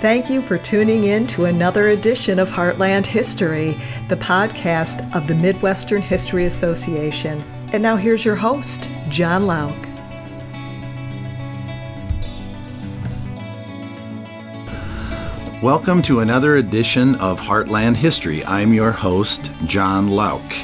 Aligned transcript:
Thank 0.00 0.30
you 0.30 0.42
for 0.42 0.56
tuning 0.58 1.06
in 1.06 1.26
to 1.26 1.46
another 1.46 1.88
edition 1.88 2.38
of 2.38 2.48
Heartland 2.48 3.04
History, 3.04 3.76
the 4.06 4.14
podcast 4.14 5.12
of 5.12 5.26
the 5.26 5.34
Midwestern 5.34 6.00
History 6.00 6.44
Association. 6.44 7.42
And 7.72 7.82
now 7.82 7.96
here's 7.96 8.24
your 8.24 8.36
host, 8.36 8.88
Jon 9.08 9.48
Lauck. 9.48 9.74
Welcome 15.60 16.00
to 16.02 16.20
another 16.20 16.58
edition 16.58 17.16
of 17.16 17.40
Heartland 17.40 17.96
History. 17.96 18.44
I'm 18.44 18.72
your 18.72 18.92
host, 18.92 19.50
Jon 19.66 20.06
Lauck. 20.06 20.54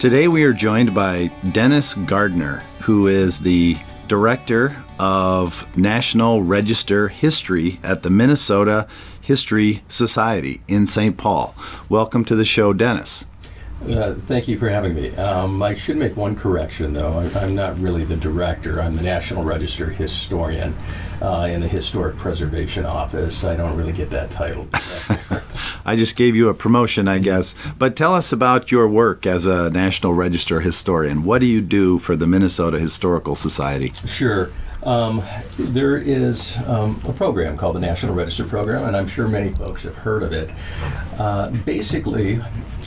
Today 0.00 0.26
we 0.26 0.42
are 0.42 0.52
joined 0.52 0.96
by 0.96 1.28
Denis 1.52 1.94
Gardner, 1.94 2.64
who 2.80 3.06
is 3.06 3.38
the 3.38 3.78
Director 4.08 4.74
of 5.00 5.66
National 5.78 6.42
Register 6.42 7.08
History 7.08 7.80
at 7.82 8.02
the 8.02 8.10
Minnesota 8.10 8.86
History 9.18 9.82
Society 9.88 10.60
in 10.68 10.86
St. 10.86 11.16
Paul. 11.16 11.54
Welcome 11.88 12.22
to 12.26 12.36
the 12.36 12.44
show, 12.44 12.74
Denis. 12.74 13.24
Uh, 13.88 14.12
thank 14.26 14.46
you 14.46 14.58
for 14.58 14.68
having 14.68 14.92
me. 14.92 15.08
Um, 15.16 15.62
I 15.62 15.72
should 15.72 15.96
make 15.96 16.18
one 16.18 16.36
correction, 16.36 16.92
though. 16.92 17.18
I, 17.34 17.44
am 17.44 17.54
not 17.54 17.78
really 17.78 18.04
the 18.04 18.16
director. 18.16 18.82
I'm 18.82 18.94
the 18.94 19.02
National 19.02 19.42
Register 19.42 19.88
historian 19.88 20.74
uh, 21.22 21.48
in 21.50 21.62
the 21.62 21.68
Historic 21.68 22.18
Preservation 22.18 22.84
Office. 22.84 23.42
I 23.42 23.56
don't 23.56 23.78
really 23.78 23.94
get 23.94 24.10
that 24.10 24.30
title. 24.30 24.68
I 25.86 25.96
just 25.96 26.14
gave 26.14 26.36
you 26.36 26.50
a 26.50 26.54
promotion, 26.54 27.08
I 27.08 27.20
guess. 27.20 27.54
But 27.78 27.96
tell 27.96 28.14
us 28.14 28.32
about 28.32 28.70
your 28.70 28.86
work 28.86 29.24
as 29.24 29.46
a 29.46 29.70
National 29.70 30.12
Register 30.12 30.60
historian. 30.60 31.24
What 31.24 31.40
do 31.40 31.46
you 31.46 31.62
do 31.62 31.98
for 31.98 32.16
the 32.16 32.26
Minnesota 32.26 32.78
Historical 32.78 33.34
Society? 33.34 33.92
Sure. 34.04 34.50
Um, 34.82 35.22
there 35.58 35.98
is 35.98 36.56
um, 36.66 37.00
a 37.06 37.12
program 37.12 37.56
called 37.56 37.76
the 37.76 37.80
National 37.80 38.14
Register 38.14 38.44
Program, 38.44 38.84
and 38.84 38.96
I'm 38.96 39.06
sure 39.06 39.28
many 39.28 39.50
folks 39.50 39.82
have 39.82 39.96
heard 39.96 40.22
of 40.22 40.32
it. 40.32 40.50
Uh, 41.18 41.50
basically, 41.50 42.40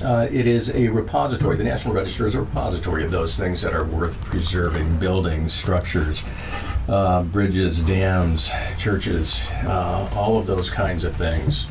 uh, 0.04 0.28
it 0.32 0.48
is 0.48 0.72
a 0.72 0.88
repository. 0.88 1.56
The 1.56 1.64
National 1.64 1.94
Register 1.94 2.26
is 2.26 2.34
a 2.34 2.42
repository 2.42 3.04
of 3.04 3.12
those 3.12 3.38
things 3.38 3.62
that 3.62 3.74
are 3.74 3.86
worth 3.86 4.20
preserving 4.22 4.98
buildings, 4.98 5.54
structures, 5.54 6.24
uh, 6.88 7.24
bridges, 7.24 7.84
dams, 7.84 8.50
churches, 8.80 9.42
uh, 9.64 10.10
all 10.16 10.40
of 10.40 10.48
those 10.48 10.72
kinds 10.72 11.04
of 11.04 11.16
things. 11.16 11.68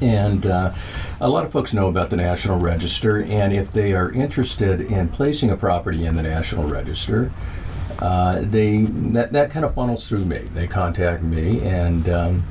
And 0.00 0.46
uh, 0.46 0.72
a 1.20 1.28
lot 1.28 1.44
of 1.44 1.50
folks 1.50 1.74
know 1.74 1.88
about 1.88 2.10
the 2.10 2.16
National 2.16 2.58
Register, 2.58 3.22
and 3.22 3.52
if 3.52 3.70
they 3.70 3.94
are 3.94 4.12
interested 4.12 4.80
in 4.80 5.08
placing 5.08 5.50
a 5.50 5.56
property 5.56 6.06
in 6.06 6.14
the 6.14 6.22
National 6.22 6.68
Register, 6.68 7.32
uh, 8.00 8.40
they 8.42 8.82
that, 8.82 9.32
that 9.32 9.50
kind 9.50 9.64
of 9.64 9.74
funnels 9.74 10.08
through 10.08 10.24
me. 10.24 10.38
They 10.54 10.66
contact 10.66 11.22
me 11.22 11.60
and 11.62 12.08
um, 12.08 12.44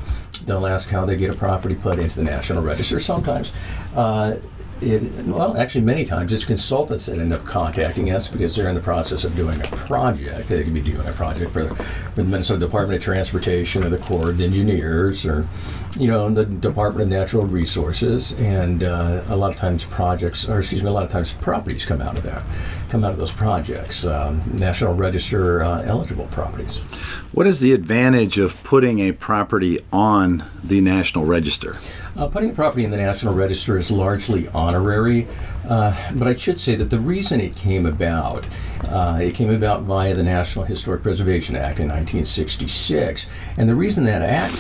they'll 0.46 0.68
ask 0.68 0.90
how 0.90 1.06
they 1.06 1.16
get 1.16 1.34
a 1.34 1.38
property 1.38 1.76
put 1.76 2.00
into 2.00 2.16
the 2.16 2.24
National 2.24 2.64
Register. 2.64 3.00
Sometimes 3.00 3.52
uh, 3.96 4.36
it, 4.84 5.26
well, 5.26 5.58
actually, 5.58 5.82
many 5.82 6.06
times 6.06 6.34
it's 6.34 6.46
consultants 6.46 7.06
that 7.08 7.18
end 7.18 7.34
up 7.34 7.44
contacting 7.46 8.12
us 8.12 8.28
because 8.28 8.56
they're 8.56 8.70
in 8.70 8.76
the 8.76 8.82
process 8.82 9.24
of 9.24 9.36
doing 9.36 9.60
a 9.62 9.68
project. 9.68 10.50
They 10.50 10.64
could 10.64 10.74
be 10.74 10.82
doing 10.82 11.08
a 11.08 11.12
project 11.12 11.52
for, 11.52 11.74
for 11.74 11.84
the 12.16 12.24
Minnesota 12.24 12.60
Department 12.60 12.98
of 12.98 13.04
Transportation 13.04 13.84
or 13.84 13.90
the 13.90 13.98
Corps 13.98 14.30
of 14.30 14.42
Engineers 14.42 15.26
or, 15.26 15.48
you 15.98 16.08
know, 16.08 16.30
the 16.30 16.46
Department 16.46 17.04
of 17.04 17.18
Natural 17.20 17.46
Resources. 17.46 18.34
And 18.34 18.84
uh, 18.84 19.24
a 19.28 19.36
lot 19.36 19.52
of 19.52 19.58
times 19.58 19.86
projects, 19.86 20.48
or 20.48 20.60
excuse 20.60 20.84
me, 20.84 20.90
a 20.90 20.94
lot 20.94 21.04
of 21.04 21.12
times 21.12 21.34
properties 21.34 21.86
come 21.86 22.02
out 22.02 22.18
of 22.18 22.24
that, 22.24 22.44
come 22.90 23.04
out 23.04 23.12
of 23.12 23.18
those 23.18 23.32
projects, 23.32 24.06
um, 24.06 24.42
National 24.54 24.94
Register 24.94 25.64
uh, 25.64 25.82
eligible 25.84 26.28
properties. 26.28 26.78
What 27.32 27.48
is 27.48 27.62
the 27.62 27.74
advantage 27.74 28.38
of 28.38 28.64
putting 28.64 29.00
a 29.00 29.12
property 29.12 29.80
on 29.92 30.44
the 30.64 30.82
National 30.82 31.26
Register? 31.26 31.78
Uh, 32.16 32.28
putting 32.28 32.52
a 32.52 32.54
property 32.54 32.84
in 32.84 32.92
the 32.92 32.98
National 32.98 33.34
Register 33.34 33.76
is 33.76 33.90
largely 33.90 34.48
honorary, 34.50 35.28
uh, 35.68 35.96
but 36.14 36.28
I 36.28 36.36
should 36.36 36.60
say 36.60 36.76
that 36.76 36.92
the 36.92 37.00
reason 37.00 37.42
it 37.42 37.56
came 37.56 37.88
about, 37.88 38.46
uh, 38.84 39.18
it 39.20 39.34
came 39.34 39.50
about 39.50 39.82
via 39.82 40.14
the 40.14 40.22
National 40.22 40.64
Historic 40.64 41.02
Preservation 41.02 41.56
Act 41.56 41.80
in 41.80 41.88
1966, 41.88 43.26
and 43.58 43.68
the 43.68 43.74
reason 43.74 44.06
that 44.06 44.22
act 44.22 44.56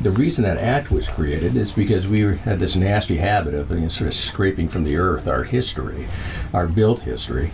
the 0.00 0.10
reason 0.10 0.42
that 0.42 0.58
act 0.58 0.90
was 0.90 1.06
created 1.08 1.56
is 1.56 1.70
because 1.70 2.08
we 2.08 2.36
had 2.38 2.58
this 2.58 2.74
nasty 2.74 3.16
habit 3.16 3.54
of 3.54 3.70
you 3.70 3.76
know, 3.76 3.88
sort 3.88 4.08
of 4.08 4.14
scraping 4.14 4.68
from 4.68 4.82
the 4.84 4.96
earth 4.96 5.28
our 5.28 5.44
history, 5.44 6.06
our 6.52 6.66
built 6.66 7.00
history. 7.00 7.50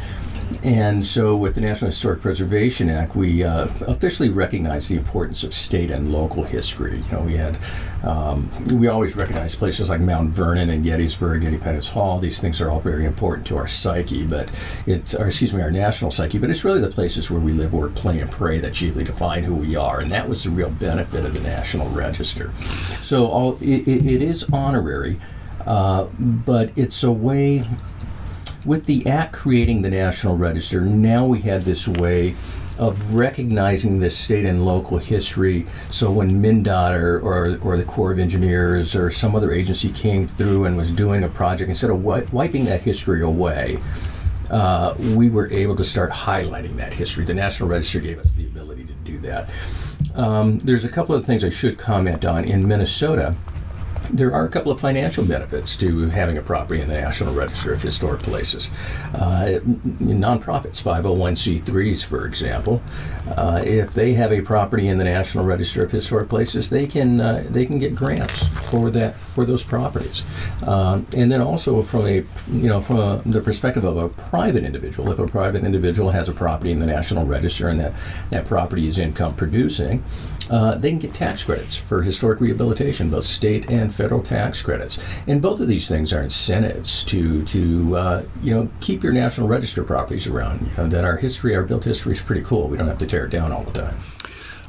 And 0.63 1.03
so, 1.05 1.37
with 1.37 1.55
the 1.55 1.61
National 1.61 1.91
Historic 1.91 2.21
Preservation 2.21 2.91
Act, 2.91 3.17
we 3.17 3.45
uh, 3.45 3.65
officially 3.87 4.29
recognize 4.29 4.89
the 4.89 4.97
importance 4.97 5.43
of 5.43 5.55
state 5.55 5.91
and 5.91 6.13
local 6.13 6.43
history. 6.43 6.99
You 6.99 7.13
know, 7.13 7.21
we 7.21 7.37
had, 7.37 7.57
um, 8.03 8.51
we 8.79 8.89
always 8.89 9.17
recognize 9.17 9.55
places 9.55 9.89
like 9.89 10.01
Mount 10.01 10.31
Vernon 10.31 10.69
and 10.69 10.85
Gettysburg, 10.85 11.43
Getty 11.43 11.59
Pettus 11.59 11.89
Hall. 11.89 12.19
These 12.19 12.41
things 12.41 12.61
are 12.61 12.71
all 12.71 12.81
very 12.81 13.07
important 13.07 13.47
to 13.47 13.57
our 13.57 13.67
psyche, 13.67 14.25
but 14.27 14.51
it's, 14.87 15.15
or 15.15 15.27
excuse 15.27 15.55
me, 15.55 15.63
our 15.63 15.71
national 15.71 16.11
psyche. 16.11 16.39
But 16.39 16.51
it's 16.51 16.65
really 16.65 16.81
the 16.81 16.91
places 16.91 17.31
where 17.31 17.41
we 17.41 17.53
live, 17.53 17.73
work, 17.73 17.95
play, 17.95 18.21
and 18.21 18.31
pray 18.31 18.59
that 18.59 18.75
chiefly 18.75 19.05
define 19.05 19.45
who 19.45 19.55
we 19.55 19.77
are. 19.77 20.01
And 20.01 20.13
that 20.13 20.29
was 20.29 20.45
the 20.45 20.51
real 20.51 20.71
benefit 20.71 21.25
of 21.25 21.33
the 21.33 21.41
National 21.41 21.89
Register. 21.91 22.53
So, 23.03 23.29
all 23.29 23.57
it, 23.63 23.89
it 23.89 24.21
is 24.21 24.45
honorary, 24.53 25.21
uh, 25.65 26.05
but 26.19 26.77
it's 26.77 27.03
a 27.03 27.13
way 27.13 27.65
with 28.65 28.87
the 28.87 29.07
Act 29.07 29.33
creating 29.33 29.83
the 29.83 29.91
National 29.91 30.37
Register, 30.37 30.81
now 30.81 31.25
we 31.25 31.41
had 31.41 31.63
this 31.63 31.89
way 31.89 32.35
of 32.79 33.15
recognizing 33.15 34.01
this 34.01 34.17
state 34.17 34.47
and 34.47 34.65
local 34.65 34.97
history. 34.97 35.67
So 35.91 36.11
when 36.11 36.43
MnDOT 36.43 36.99
or, 36.99 37.21
or, 37.21 37.59
or, 37.61 37.77
the 37.77 37.85
Corps 37.85 38.13
of 38.13 38.19
Engineers 38.19 38.97
or 38.97 39.11
some 39.11 39.37
other 39.37 39.53
agency 39.53 39.91
came 39.91 40.27
through 40.27 40.65
and 40.65 40.77
was 40.79 40.91
doing 40.91 41.25
a 41.25 41.29
project, 41.29 41.69
instead 41.69 41.91
of 41.91 41.99
wi- 41.99 42.27
wiping 42.33 42.65
that 42.65 42.81
history 42.81 43.21
away, 43.21 43.79
uh, 44.49 44.95
we 45.15 45.29
were 45.29 45.51
able 45.53 45.77
to 45.77 45.85
start 45.85 46.11
highlighting 46.11 46.75
that 46.77 46.95
history. 46.95 47.25
The 47.25 47.35
National 47.35 47.69
Register 47.69 48.01
gave 48.01 48.19
us 48.19 48.33
the 48.33 48.47
ability 48.47 48.85
to 48.85 48.95
do 49.05 49.19
that. 49.21 49.51
Um, 50.15 50.59
there's 50.61 50.85
a 50.85 50.89
couple 50.89 51.15
of 51.15 51.25
things 51.27 51.45
I 51.45 51.51
should 51.51 51.79
comment 51.79 52.25
on. 52.25 52.45
In 52.45 52.67
Minnesota, 52.67 53.37
there 54.13 54.35
are 54.35 54.45
a 54.45 54.49
couple 54.49 54.73
of 54.73 54.81
financial 54.81 55.25
benefits 55.25 55.77
to 55.79 56.09
having 56.09 56.37
a 56.39 56.43
property 56.43 56.81
in 56.81 56.89
the 56.89 56.95
National 56.95 57.35
Register 57.35 57.73
of 57.73 57.83
Historic 57.83 58.21
Places. 58.21 58.71
Uh, 59.15 59.61
nonprofits, 60.01 60.83
501c3s, 60.83 62.05
for 62.05 62.27
example, 62.27 62.83
uh, 63.37 63.61
if 63.65 63.93
they 63.93 64.15
have 64.15 64.33
a 64.33 64.41
property 64.41 64.89
in 64.89 64.99
the 64.99 65.05
National 65.05 65.45
Register 65.45 65.85
of 65.85 65.91
Historic 65.91 66.29
Places, 66.29 66.71
they 66.71 66.87
can 66.87 67.21
uh, 67.21 67.45
they 67.49 67.67
can 67.67 67.79
get 67.79 67.95
grants 67.95 68.49
for 68.71 68.91
that 68.91 69.17
for 69.35 69.45
those 69.45 69.63
properties. 69.63 70.23
Um, 70.67 71.07
and 71.17 71.31
then 71.31 71.41
also 71.41 71.83
from 71.83 72.07
a 72.07 72.25
you 72.51 72.69
know 72.69 72.81
from 72.81 72.99
a, 72.99 73.23
the 73.25 73.41
perspective 73.41 73.85
of 73.85 73.97
a 73.97 74.09
private 74.09 74.65
individual, 74.65 75.11
if 75.13 75.19
a 75.19 75.27
private 75.27 75.65
individual 75.65 76.11
has 76.11 76.29
a 76.29 76.33
property 76.33 76.71
in 76.71 76.81
the 76.81 76.87
National 76.87 77.25
Register 77.27 77.69
and 77.69 77.81
that 77.81 77.95
that 78.31 78.47
property 78.47 78.89
is 78.89 78.99
income 78.99 79.35
producing, 79.35 80.05
uh, 80.51 80.75
they 80.75 80.91
can 80.91 80.99
get 80.99 81.15
tax 81.15 81.45
credits 81.45 81.77
for 81.77 82.03
historic 82.03 82.41
rehabilitation, 82.41 83.09
both 83.09 83.25
state 83.25 83.71
and 83.71 83.95
federal 83.95 84.23
tax 84.23 84.61
credits. 84.61 84.99
And 85.29 85.41
both 85.41 85.61
of 85.61 85.69
these 85.69 85.89
things 85.89 86.13
are 86.13 86.23
incentives 86.23 87.05
to 87.05 87.45
to 87.47 87.97
uh, 87.97 88.23
you 88.43 88.55
know 88.55 88.69
keep 88.81 89.03
your 89.03 89.13
National 89.13 89.47
Register 89.47 89.85
properties 89.85 90.27
around. 90.27 90.61
You 90.61 90.77
know, 90.77 90.89
that 90.89 91.05
our 91.05 91.17
history, 91.17 91.55
our 91.55 91.63
built 91.63 91.85
history, 91.85 92.13
is 92.13 92.21
pretty 92.21 92.43
cool. 92.43 92.69
We 92.69 92.77
don't 92.77 92.89
have 92.89 92.99
to 92.99 93.07
tear 93.07 93.27
it 93.27 93.31
down 93.31 93.53
all 93.53 93.63
the 93.63 93.83
time. 93.83 93.99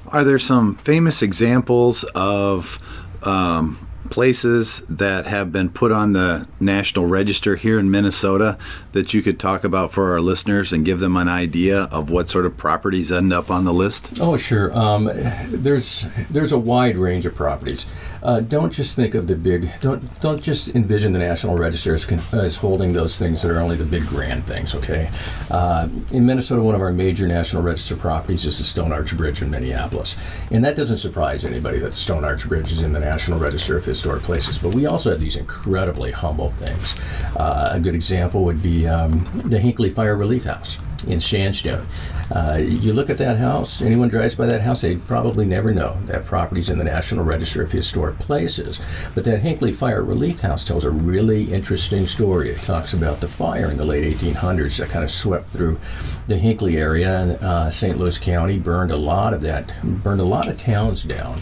Are 0.07 0.23
there 0.23 0.39
some 0.39 0.75
famous 0.75 1.21
examples 1.21 2.03
of 2.15 2.77
um, 3.23 3.77
places 4.11 4.81
that 4.81 5.25
have 5.25 5.51
been 5.51 5.69
put 5.69 5.91
on 5.91 6.13
the 6.13 6.47
National 6.59 7.07
Register 7.07 7.55
here 7.55 7.79
in 7.79 7.89
Minnesota 7.89 8.57
that 8.93 9.13
you 9.13 9.21
could 9.21 9.39
talk 9.39 9.63
about 9.63 9.91
for 9.91 10.11
our 10.11 10.19
listeners 10.19 10.73
and 10.73 10.85
give 10.85 10.99
them 10.99 11.15
an 11.15 11.27
idea 11.27 11.83
of 11.91 12.09
what 12.09 12.27
sort 12.27 12.45
of 12.45 12.57
properties 12.57 13.11
end 13.11 13.31
up 13.31 13.49
on 13.49 13.65
the 13.65 13.73
list? 13.73 14.19
Oh, 14.19 14.37
sure. 14.37 14.75
Um, 14.77 15.09
there's 15.47 16.05
there's 16.29 16.51
a 16.51 16.57
wide 16.57 16.95
range 16.95 17.25
of 17.25 17.35
properties. 17.35 17.85
Uh, 18.23 18.39
don't 18.39 18.71
just 18.71 18.95
think 18.95 19.15
of 19.15 19.27
the 19.27 19.35
big. 19.35 19.71
Don't 19.81 20.21
don't 20.21 20.41
just 20.41 20.69
envision 20.69 21.13
the 21.13 21.19
National 21.19 21.57
Register 21.57 21.95
as, 21.95 22.05
as 22.33 22.55
holding 22.55 22.93
those 22.93 23.17
things 23.17 23.41
that 23.41 23.49
are 23.49 23.59
only 23.59 23.75
the 23.75 23.85
big 23.85 24.05
grand 24.07 24.43
things. 24.43 24.75
Okay. 24.75 25.09
Uh, 25.49 25.87
in 26.11 26.25
Minnesota, 26.25 26.61
one 26.61 26.75
of 26.75 26.81
our 26.81 26.91
major 26.91 27.27
National 27.27 27.63
Register 27.63 27.95
properties 27.95 28.45
is 28.45 28.59
the 28.59 28.63
Stone 28.63 28.91
Arch 28.91 29.17
Bridge 29.17 29.41
in 29.41 29.49
Minneapolis, 29.49 30.15
and 30.51 30.63
that 30.63 30.75
doesn't 30.75 30.97
surprise 30.97 31.45
anybody 31.45 31.79
that 31.79 31.93
the 31.93 31.97
Stone 31.97 32.23
Arch 32.23 32.47
Bridge 32.47 32.71
is 32.71 32.81
in 32.83 32.91
the 32.93 32.99
National 32.99 33.39
Register 33.39 33.77
of 33.77 33.85
Historic 33.85 34.21
Places. 34.21 34.59
But 34.59 34.75
we 34.75 34.85
also 34.85 35.09
have 35.09 35.19
these 35.19 35.35
incredibly 35.35 36.11
humble 36.11 36.51
things. 36.51 36.95
Uh, 37.35 37.69
a 37.71 37.79
good 37.79 37.95
example 37.95 38.43
would 38.43 38.61
be 38.61 38.80
um, 38.87 39.41
the 39.45 39.59
Hinckley 39.59 39.89
Fire 39.89 40.15
Relief 40.15 40.43
House 40.45 40.77
in 41.07 41.19
Sandstone. 41.19 41.85
Uh, 42.33 42.57
you 42.61 42.93
look 42.93 43.09
at 43.09 43.17
that 43.17 43.37
house, 43.37 43.81
anyone 43.81 44.07
drives 44.07 44.35
by 44.35 44.45
that 44.45 44.61
house, 44.61 44.81
they 44.81 44.95
probably 44.95 45.45
never 45.45 45.73
know 45.73 45.97
that 46.05 46.25
property's 46.25 46.69
in 46.69 46.77
the 46.77 46.83
National 46.83 47.25
Register 47.25 47.63
of 47.63 47.71
Historic 47.71 48.17
Places. 48.19 48.79
But 49.15 49.25
that 49.25 49.39
Hinckley 49.39 49.71
Fire 49.71 50.03
Relief 50.03 50.39
House 50.41 50.63
tells 50.63 50.83
a 50.85 50.91
really 50.91 51.51
interesting 51.51 52.05
story. 52.05 52.49
It 52.51 52.57
talks 52.57 52.93
about 52.93 53.19
the 53.19 53.27
fire 53.27 53.69
in 53.71 53.77
the 53.77 53.85
late 53.85 54.15
1800s 54.15 54.77
that 54.77 54.89
kind 54.89 55.03
of 55.03 55.11
swept 55.11 55.49
through 55.49 55.79
the 56.27 56.37
Hinckley 56.37 56.77
area 56.77 57.17
and 57.19 57.31
uh, 57.43 57.71
St. 57.71 57.97
Louis 57.97 58.17
County, 58.17 58.59
burned 58.59 58.91
a 58.91 58.95
lot 58.97 59.33
of 59.33 59.41
that, 59.41 59.71
burned 59.83 60.21
a 60.21 60.25
lot 60.25 60.47
of 60.47 60.59
towns 60.59 61.03
down. 61.03 61.41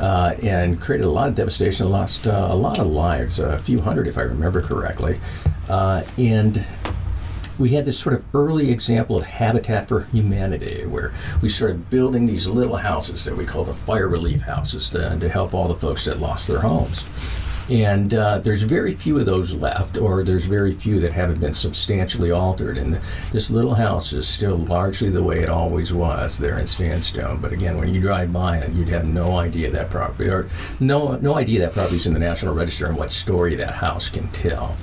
uh, 0.00 0.34
and 0.42 0.80
created 0.80 1.04
a 1.06 1.10
lot 1.10 1.28
of 1.28 1.34
devastation, 1.34 1.88
lost 1.88 2.26
uh, 2.26 2.48
a 2.50 2.54
lot 2.54 2.78
of 2.78 2.86
lives, 2.86 3.38
a 3.38 3.58
few 3.58 3.80
hundred 3.80 4.06
if 4.08 4.18
I 4.18 4.22
remember 4.22 4.60
correctly. 4.60 5.20
Uh, 5.68 6.04
and 6.18 6.64
we 7.58 7.70
had 7.70 7.84
this 7.84 7.98
sort 7.98 8.14
of 8.14 8.24
early 8.34 8.70
example 8.70 9.16
of 9.16 9.24
habitat 9.24 9.88
for 9.88 10.00
humanity 10.04 10.86
where 10.86 11.14
we 11.40 11.48
started 11.48 11.88
building 11.88 12.26
these 12.26 12.46
little 12.46 12.76
houses 12.76 13.24
that 13.24 13.36
we 13.36 13.44
call 13.44 13.64
the 13.64 13.74
fire 13.74 14.08
relief 14.08 14.42
houses 14.42 14.90
to, 14.90 15.16
to 15.18 15.28
help 15.28 15.54
all 15.54 15.68
the 15.68 15.74
folks 15.74 16.04
that 16.04 16.18
lost 16.18 16.48
their 16.48 16.60
homes. 16.60 17.04
And 17.70 18.12
uh, 18.12 18.38
there's 18.38 18.62
very 18.62 18.94
few 18.94 19.18
of 19.18 19.24
those 19.24 19.54
left, 19.54 19.96
or 19.96 20.22
there's 20.22 20.44
very 20.44 20.74
few 20.74 21.00
that 21.00 21.14
haven't 21.14 21.40
been 21.40 21.54
substantially 21.54 22.30
altered. 22.30 22.76
And 22.76 23.00
this 23.32 23.48
little 23.48 23.74
house 23.74 24.12
is 24.12 24.28
still 24.28 24.56
largely 24.56 25.08
the 25.08 25.22
way 25.22 25.42
it 25.42 25.48
always 25.48 25.90
was 25.90 26.36
there 26.36 26.58
in 26.58 26.66
Sandstone. 26.66 27.40
But 27.40 27.54
again, 27.54 27.78
when 27.78 27.94
you 27.94 28.02
drive 28.02 28.34
by 28.34 28.58
it, 28.58 28.72
you'd 28.72 28.88
have 28.88 29.06
no 29.06 29.38
idea 29.38 29.70
that 29.70 29.88
property, 29.88 30.28
or 30.28 30.50
no 30.78 31.16
no 31.16 31.36
idea 31.36 31.60
that 31.60 31.72
property's 31.72 32.06
in 32.06 32.12
the 32.12 32.18
National 32.18 32.54
Register 32.54 32.86
and 32.86 32.98
what 32.98 33.10
story 33.10 33.54
that 33.54 33.76
house 33.76 34.10
can 34.10 34.28
tell. 34.32 34.76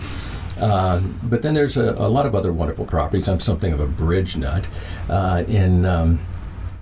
Uh, 0.61 0.99
but 1.23 1.41
then 1.41 1.53
there's 1.53 1.75
a, 1.75 1.91
a, 1.93 2.07
lot 2.07 2.25
of 2.25 2.35
other 2.35 2.53
wonderful 2.53 2.85
properties. 2.85 3.27
I'm 3.27 3.39
something 3.39 3.73
of 3.73 3.79
a 3.79 3.87
bridge 3.87 4.37
nut 4.37 4.67
uh, 5.09 5.43
in. 5.47 5.85
Um, 5.85 6.19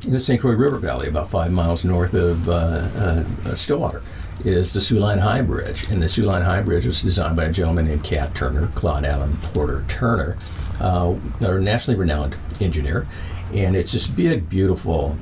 in 0.06 0.14
the 0.14 0.20
St. 0.20 0.40
Croix 0.40 0.54
River 0.54 0.78
Valley, 0.78 1.10
about 1.10 1.30
five 1.30 1.52
miles 1.52 1.84
north 1.84 2.14
of 2.14 2.48
uh, 2.48 2.52
uh 2.54 3.54
Stillwater 3.54 4.02
is 4.46 4.74
the 4.74 4.82
Soo 4.82 5.00
Line 5.00 5.18
High 5.18 5.42
Bridge. 5.42 5.84
And 5.90 6.02
the 6.02 6.10
Soo 6.10 6.24
Line 6.24 6.42
High 6.42 6.62
Bridge 6.62 6.86
was 6.86 7.02
designed 7.02 7.36
by 7.36 7.46
a 7.46 7.52
gentleman 7.52 7.88
named 7.88 8.04
Cap 8.04 8.34
Turner, 8.34 8.68
Claude 8.68 9.06
Allen 9.06 9.36
Porter 9.42 9.84
Turner, 9.88 10.38
uh, 10.80 11.14
a 11.42 11.60
nationally 11.60 12.00
renowned 12.00 12.36
engineer. 12.62 13.08
And 13.54 13.76
it's 13.76 13.92
this 13.92 14.08
big, 14.08 14.50
beautiful, 14.50 15.18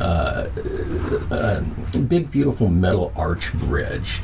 uh, 0.00 0.48
uh, 1.30 1.60
big, 2.08 2.30
beautiful 2.30 2.68
metal 2.68 3.12
arch 3.16 3.52
bridge 3.54 4.22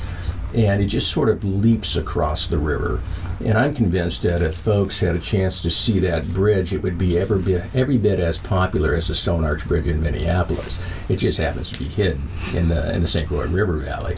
and 0.55 0.81
it 0.81 0.87
just 0.87 1.11
sort 1.11 1.29
of 1.29 1.45
leaps 1.45 1.97
across 1.97 2.47
the 2.47 2.59
river. 2.59 3.01
And 3.45 3.57
I'm 3.57 3.75
convinced 3.75 4.23
that 4.23 4.43
if 4.43 4.57
folks 4.57 4.99
had 4.99 5.15
a 5.15 5.21
chance 5.21 5.61
to 5.63 5.71
see 5.71 5.99
that 6.01 6.27
bridge, 6.29 6.73
it 6.73 6.83
would 6.83 6.99
be 6.99 7.19
every 7.19 7.41
bit, 7.41 7.65
every 7.75 7.99
bit 7.99 8.19
as 8.19 8.39
popular 8.39 8.95
as 8.95 9.09
the 9.09 9.15
Stone 9.15 9.45
Arch 9.45 9.67
Bridge 9.67 9.87
in 9.87 10.03
Minneapolis. 10.03 10.81
It 11.09 11.17
just 11.17 11.39
happens 11.39 11.71
to 11.71 11.79
be 11.79 11.85
hidden 11.85 12.29
in 12.55 12.69
the 12.69 12.93
in 12.93 13.03
the 13.03 13.09
St. 13.09 13.29
Croix 13.29 13.47
River 13.47 13.77
Valley. 13.77 14.17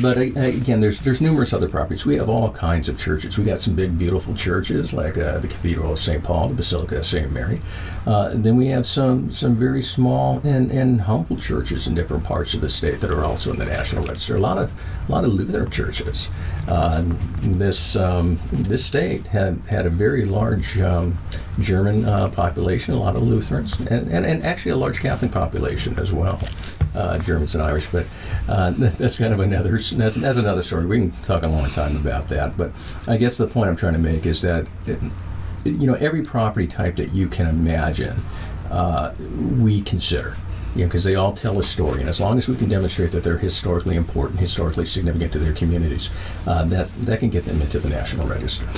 But 0.00 0.18
uh, 0.18 0.20
again, 0.20 0.80
there's 0.80 1.00
there's 1.00 1.20
numerous 1.20 1.52
other 1.52 1.68
properties. 1.68 2.06
We 2.06 2.16
have 2.16 2.28
all 2.28 2.50
kinds 2.50 2.88
of 2.88 2.98
churches. 2.98 3.38
We 3.38 3.44
got 3.44 3.60
some 3.60 3.74
big, 3.74 3.98
beautiful 3.98 4.34
churches 4.34 4.92
like 4.92 5.18
uh, 5.18 5.38
the 5.38 5.48
Cathedral 5.48 5.92
of 5.92 5.98
St. 5.98 6.22
Paul, 6.22 6.48
the 6.48 6.54
Basilica 6.54 6.98
of 6.98 7.06
St. 7.06 7.30
Mary. 7.30 7.60
Uh, 8.06 8.30
then 8.34 8.56
we 8.56 8.68
have 8.68 8.86
some 8.86 9.30
some 9.30 9.56
very 9.56 9.82
small 9.82 10.40
and, 10.44 10.70
and 10.70 11.02
humble 11.02 11.36
churches 11.36 11.86
in 11.86 11.94
different 11.94 12.24
parts 12.24 12.54
of 12.54 12.60
the 12.60 12.68
state 12.68 13.00
that 13.00 13.10
are 13.10 13.24
also 13.24 13.52
in 13.52 13.58
the 13.58 13.64
National 13.64 14.04
Register. 14.04 14.36
A 14.36 14.40
lot 14.40 14.58
of 14.58 14.72
a 15.08 15.12
lot 15.12 15.24
of 15.24 15.32
Lutheran 15.32 15.70
churches. 15.70 16.28
Uh, 16.68 17.04
this 17.42 17.96
um, 17.96 18.38
this 18.52 18.84
state 18.84 19.26
had 19.26 19.60
had 19.68 19.86
a 19.86 19.90
very 19.90 20.24
large 20.24 20.78
um, 20.80 21.18
German 21.58 22.04
uh, 22.04 22.28
population, 22.28 22.94
a 22.94 22.98
lot 22.98 23.16
of 23.16 23.22
Lutherans, 23.22 23.78
and, 23.80 24.10
and, 24.10 24.24
and 24.24 24.44
actually 24.44 24.72
a 24.72 24.76
large 24.76 25.00
Catholic 25.00 25.32
population 25.32 25.98
as 25.98 26.12
well 26.12 26.40
uh, 26.94 27.18
Germans 27.18 27.54
and 27.54 27.62
Irish, 27.62 27.86
but 27.86 28.06
uh, 28.48 28.70
that's 28.76 29.16
kind 29.16 29.32
of 29.32 29.40
another 29.40 29.70
that's, 29.70 30.16
that's 30.16 30.38
another 30.38 30.62
story. 30.62 30.86
We 30.86 30.98
can 30.98 31.10
talk 31.22 31.42
a 31.42 31.48
long 31.48 31.68
time 31.70 31.96
about 31.96 32.28
that. 32.28 32.56
But 32.56 32.72
I 33.06 33.16
guess 33.16 33.36
the 33.36 33.46
point 33.46 33.70
I'm 33.70 33.76
trying 33.76 33.94
to 33.94 33.98
make 33.98 34.26
is 34.26 34.42
that 34.42 34.66
it, 34.86 34.98
you 35.64 35.86
know 35.86 35.94
every 35.94 36.22
property 36.22 36.66
type 36.66 36.96
that 36.96 37.12
you 37.12 37.28
can 37.28 37.46
imagine, 37.46 38.16
uh, 38.70 39.12
we 39.58 39.82
consider. 39.82 40.36
You 40.76 40.82
know, 40.82 40.86
because 40.86 41.02
they 41.02 41.16
all 41.16 41.32
tell 41.32 41.58
a 41.58 41.64
story, 41.64 41.98
and 41.98 42.08
as 42.08 42.20
long 42.20 42.38
as 42.38 42.46
we 42.46 42.54
can 42.54 42.68
demonstrate 42.68 43.10
that 43.10 43.24
they're 43.24 43.38
historically 43.38 43.96
important, 43.96 44.38
historically 44.38 44.86
significant 44.86 45.32
to 45.32 45.40
their 45.40 45.52
communities, 45.52 46.10
uh, 46.46 46.64
that 46.66 46.86
that 47.06 47.18
can 47.18 47.28
get 47.28 47.44
them 47.44 47.60
into 47.60 47.80
the 47.80 47.88
national 47.88 48.28
register. 48.28 48.68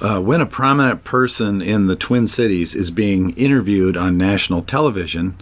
Uh, 0.00 0.20
when 0.20 0.40
a 0.40 0.46
prominent 0.46 1.02
person 1.02 1.60
in 1.60 1.88
the 1.88 1.96
Twin 1.96 2.28
Cities 2.28 2.76
is 2.76 2.92
being 2.92 3.30
interviewed 3.30 3.96
on 3.96 4.16
national 4.16 4.62
television, 4.62 5.36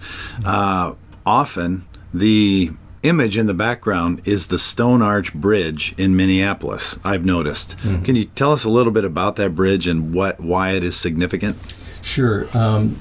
uh, 0.47 0.95
often 1.27 1.85
the 2.15 2.71
image 3.03 3.37
in 3.37 3.47
the 3.47 3.55
background 3.55 4.27
is 4.27 4.47
the 4.47 4.59
Stone 4.59 5.03
Arch 5.03 5.35
Bridge 5.35 5.95
in 5.99 6.17
Minneapolis. 6.17 6.99
I've 7.05 7.25
noticed. 7.25 7.77
Mm-hmm. 7.79 8.03
Can 8.03 8.17
you 8.17 8.25
tell 8.25 8.53
us 8.53 8.65
a 8.65 8.71
little 8.71 8.93
bit 8.93 9.05
about 9.05 9.37
that 9.37 9.55
bridge 9.55 9.87
and 9.87 10.15
what 10.15 10.41
why 10.41 10.71
it 10.71 10.83
is 10.83 10.97
significant? 10.97 11.57
Sure. 12.01 12.47
Um, 12.57 12.99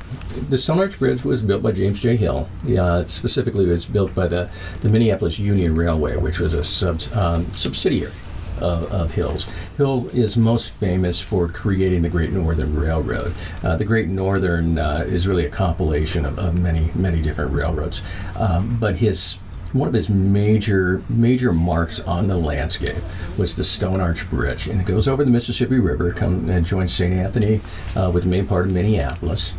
the 0.50 0.58
Stone 0.58 0.80
Arch 0.80 0.98
Bridge 0.98 1.24
was 1.24 1.42
built 1.42 1.62
by 1.62 1.74
James 1.74 2.00
J. 2.00 2.16
Hill. 2.16 2.50
Uh, 2.78 3.06
specifically, 3.06 3.66
it 3.66 3.70
was 3.70 3.86
built 3.86 4.16
by 4.16 4.28
the, 4.28 4.52
the 4.82 4.90
Minneapolis 4.90 5.38
Union 5.38 5.76
Railway, 5.76 6.16
which 6.16 6.40
was 6.40 6.54
a 6.54 6.64
sub, 6.64 7.02
um, 7.14 7.52
subsidiary 7.54 8.12
of, 8.62 8.92
of, 8.92 9.12
Hill's. 9.14 9.48
Hill 9.78 10.10
is 10.10 10.38
most 10.38 10.72
famous 10.72 11.22
for 11.22 11.48
creating 11.48 12.02
the 12.02 12.10
Great 12.10 12.32
Northern 12.32 12.76
Railroad. 12.76 13.34
Uh, 13.64 13.78
the 13.78 13.86
Great 13.86 14.08
Northern 14.08 14.78
uh, 14.78 15.04
is 15.08 15.28
really 15.28 15.46
a 15.46 15.50
compilation 15.50 16.26
of, 16.26 16.38
of, 16.40 16.60
many, 16.60 16.92
many 16.96 17.22
different 17.22 17.52
railroads. 17.52 18.02
Um, 18.36 18.78
but 18.80 18.96
his 18.96 19.38
one 19.74 19.88
of 19.88 19.94
his 19.94 20.08
major 20.08 21.02
major 21.10 21.52
marks 21.52 22.00
on 22.02 22.28
the 22.28 22.38
landscape 22.38 22.96
was 23.38 23.56
the 23.56 23.64
Stone 23.64 24.02
Arch 24.02 24.30
Bridge, 24.30 24.68
and 24.68 24.80
it 24.80 24.86
goes 24.86 25.08
over 25.08 25.26
the 25.26 25.32
Mississippi 25.32 25.80
River, 25.80 26.12
come 26.12 26.48
and 26.48 26.64
joins 26.64 26.94
St. 26.94 27.12
Anthony 27.12 27.60
uh, 27.96 28.12
with 28.14 28.24
the 28.24 28.30
main 28.30 28.46
part 28.46 28.68
of 28.68 28.72
Minneapolis, 28.72 29.56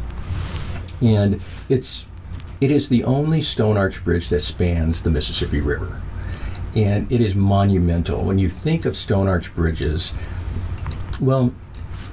and 1.03 1.41
it's 1.69 2.07
it 2.61 2.71
is 2.71 2.89
the 2.89 3.05
only 3.05 3.41
stone 3.41 3.77
arch 3.77 4.03
bridge 4.05 4.29
that 4.29 4.41
spans 4.41 5.03
the 5.03 5.11
Mississippi 5.11 5.61
River 5.61 6.01
and 6.75 7.11
it 7.11 7.21
is 7.21 7.35
monumental. 7.35 8.23
When 8.25 8.39
you 8.39 8.49
think 8.49 8.85
of 8.85 8.97
stone 8.97 9.29
arch 9.29 9.55
bridges, 9.55 10.13
well, 11.21 11.53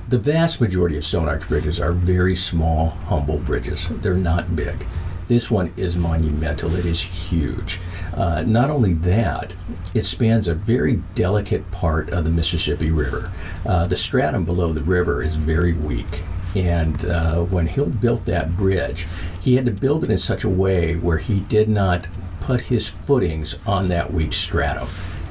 the 0.09 0.19
vast 0.19 0.61
majority 0.61 0.97
of 0.97 1.05
stone 1.05 1.27
arch 1.27 1.47
bridges 1.47 1.79
are 1.79 1.93
very 1.93 2.35
small, 2.35 2.89
humble 2.89 3.37
bridges. 3.37 3.87
They're 3.89 4.13
not 4.13 4.55
big. 4.55 4.85
This 5.27 5.49
one 5.49 5.71
is 5.77 5.95
monumental. 5.95 6.75
It 6.75 6.85
is 6.85 6.99
huge. 6.99 7.79
Uh, 8.13 8.41
not 8.41 8.69
only 8.69 8.93
that, 8.95 9.53
it 9.93 10.03
spans 10.03 10.49
a 10.49 10.53
very 10.53 10.97
delicate 11.15 11.71
part 11.71 12.09
of 12.09 12.25
the 12.25 12.29
Mississippi 12.29 12.91
River. 12.91 13.31
Uh, 13.65 13.87
the 13.87 13.95
stratum 13.95 14.43
below 14.43 14.73
the 14.73 14.81
river 14.81 15.23
is 15.23 15.35
very 15.35 15.71
weak. 15.71 16.21
And 16.53 17.05
uh, 17.05 17.43
when 17.43 17.65
Hill 17.67 17.85
built 17.85 18.25
that 18.25 18.57
bridge, 18.57 19.07
he 19.39 19.55
had 19.55 19.65
to 19.65 19.71
build 19.71 20.03
it 20.03 20.09
in 20.11 20.17
such 20.17 20.43
a 20.43 20.49
way 20.49 20.95
where 20.95 21.17
he 21.17 21.39
did 21.39 21.69
not 21.69 22.07
put 22.51 22.59
his 22.59 22.89
footings 22.89 23.55
on 23.65 23.87
that 23.87 24.11
weak 24.11 24.33
stratum, 24.33 24.85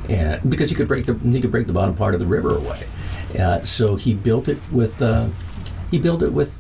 and 0.09 0.41
because 0.49 0.71
he 0.71 0.77
could 0.77 0.89
break 0.89 1.05
the 1.05 1.13
he 1.19 1.39
could 1.39 1.51
break 1.51 1.67
the 1.67 1.73
bottom 1.73 1.95
part 1.95 2.15
of 2.15 2.21
the 2.21 2.27
river 2.27 2.57
away. 2.57 2.87
Uh, 3.39 3.63
so 3.63 3.95
he 3.95 4.15
built 4.15 4.49
it 4.49 4.59
with 4.73 5.03
uh, 5.03 5.29
he 5.91 5.99
built 5.99 6.23
it 6.23 6.33
with 6.33 6.59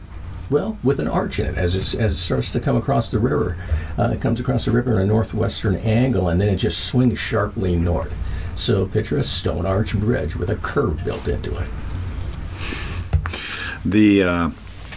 well 0.50 0.76
with 0.82 1.00
an 1.00 1.08
arch 1.08 1.38
in 1.38 1.46
it 1.46 1.56
as 1.56 1.74
it, 1.74 1.98
as 1.98 2.12
it 2.12 2.16
starts 2.16 2.52
to 2.52 2.60
come 2.60 2.76
across 2.76 3.10
the 3.10 3.18
river. 3.18 3.56
Uh, 3.98 4.10
it 4.12 4.20
comes 4.20 4.38
across 4.38 4.66
the 4.66 4.70
river 4.70 4.92
in 4.92 4.98
a 4.98 5.06
northwestern 5.06 5.76
angle, 5.76 6.28
and 6.28 6.38
then 6.38 6.50
it 6.50 6.56
just 6.56 6.88
swings 6.88 7.18
sharply 7.18 7.74
north. 7.74 8.14
So 8.54 8.84
picture 8.84 9.16
a 9.16 9.24
stone 9.24 9.64
arch 9.64 9.98
bridge 9.98 10.36
with 10.36 10.50
a 10.50 10.56
curve 10.56 11.02
built 11.02 11.26
into 11.26 11.56
it. 11.56 11.70
The 13.82 14.22
uh, 14.22 14.50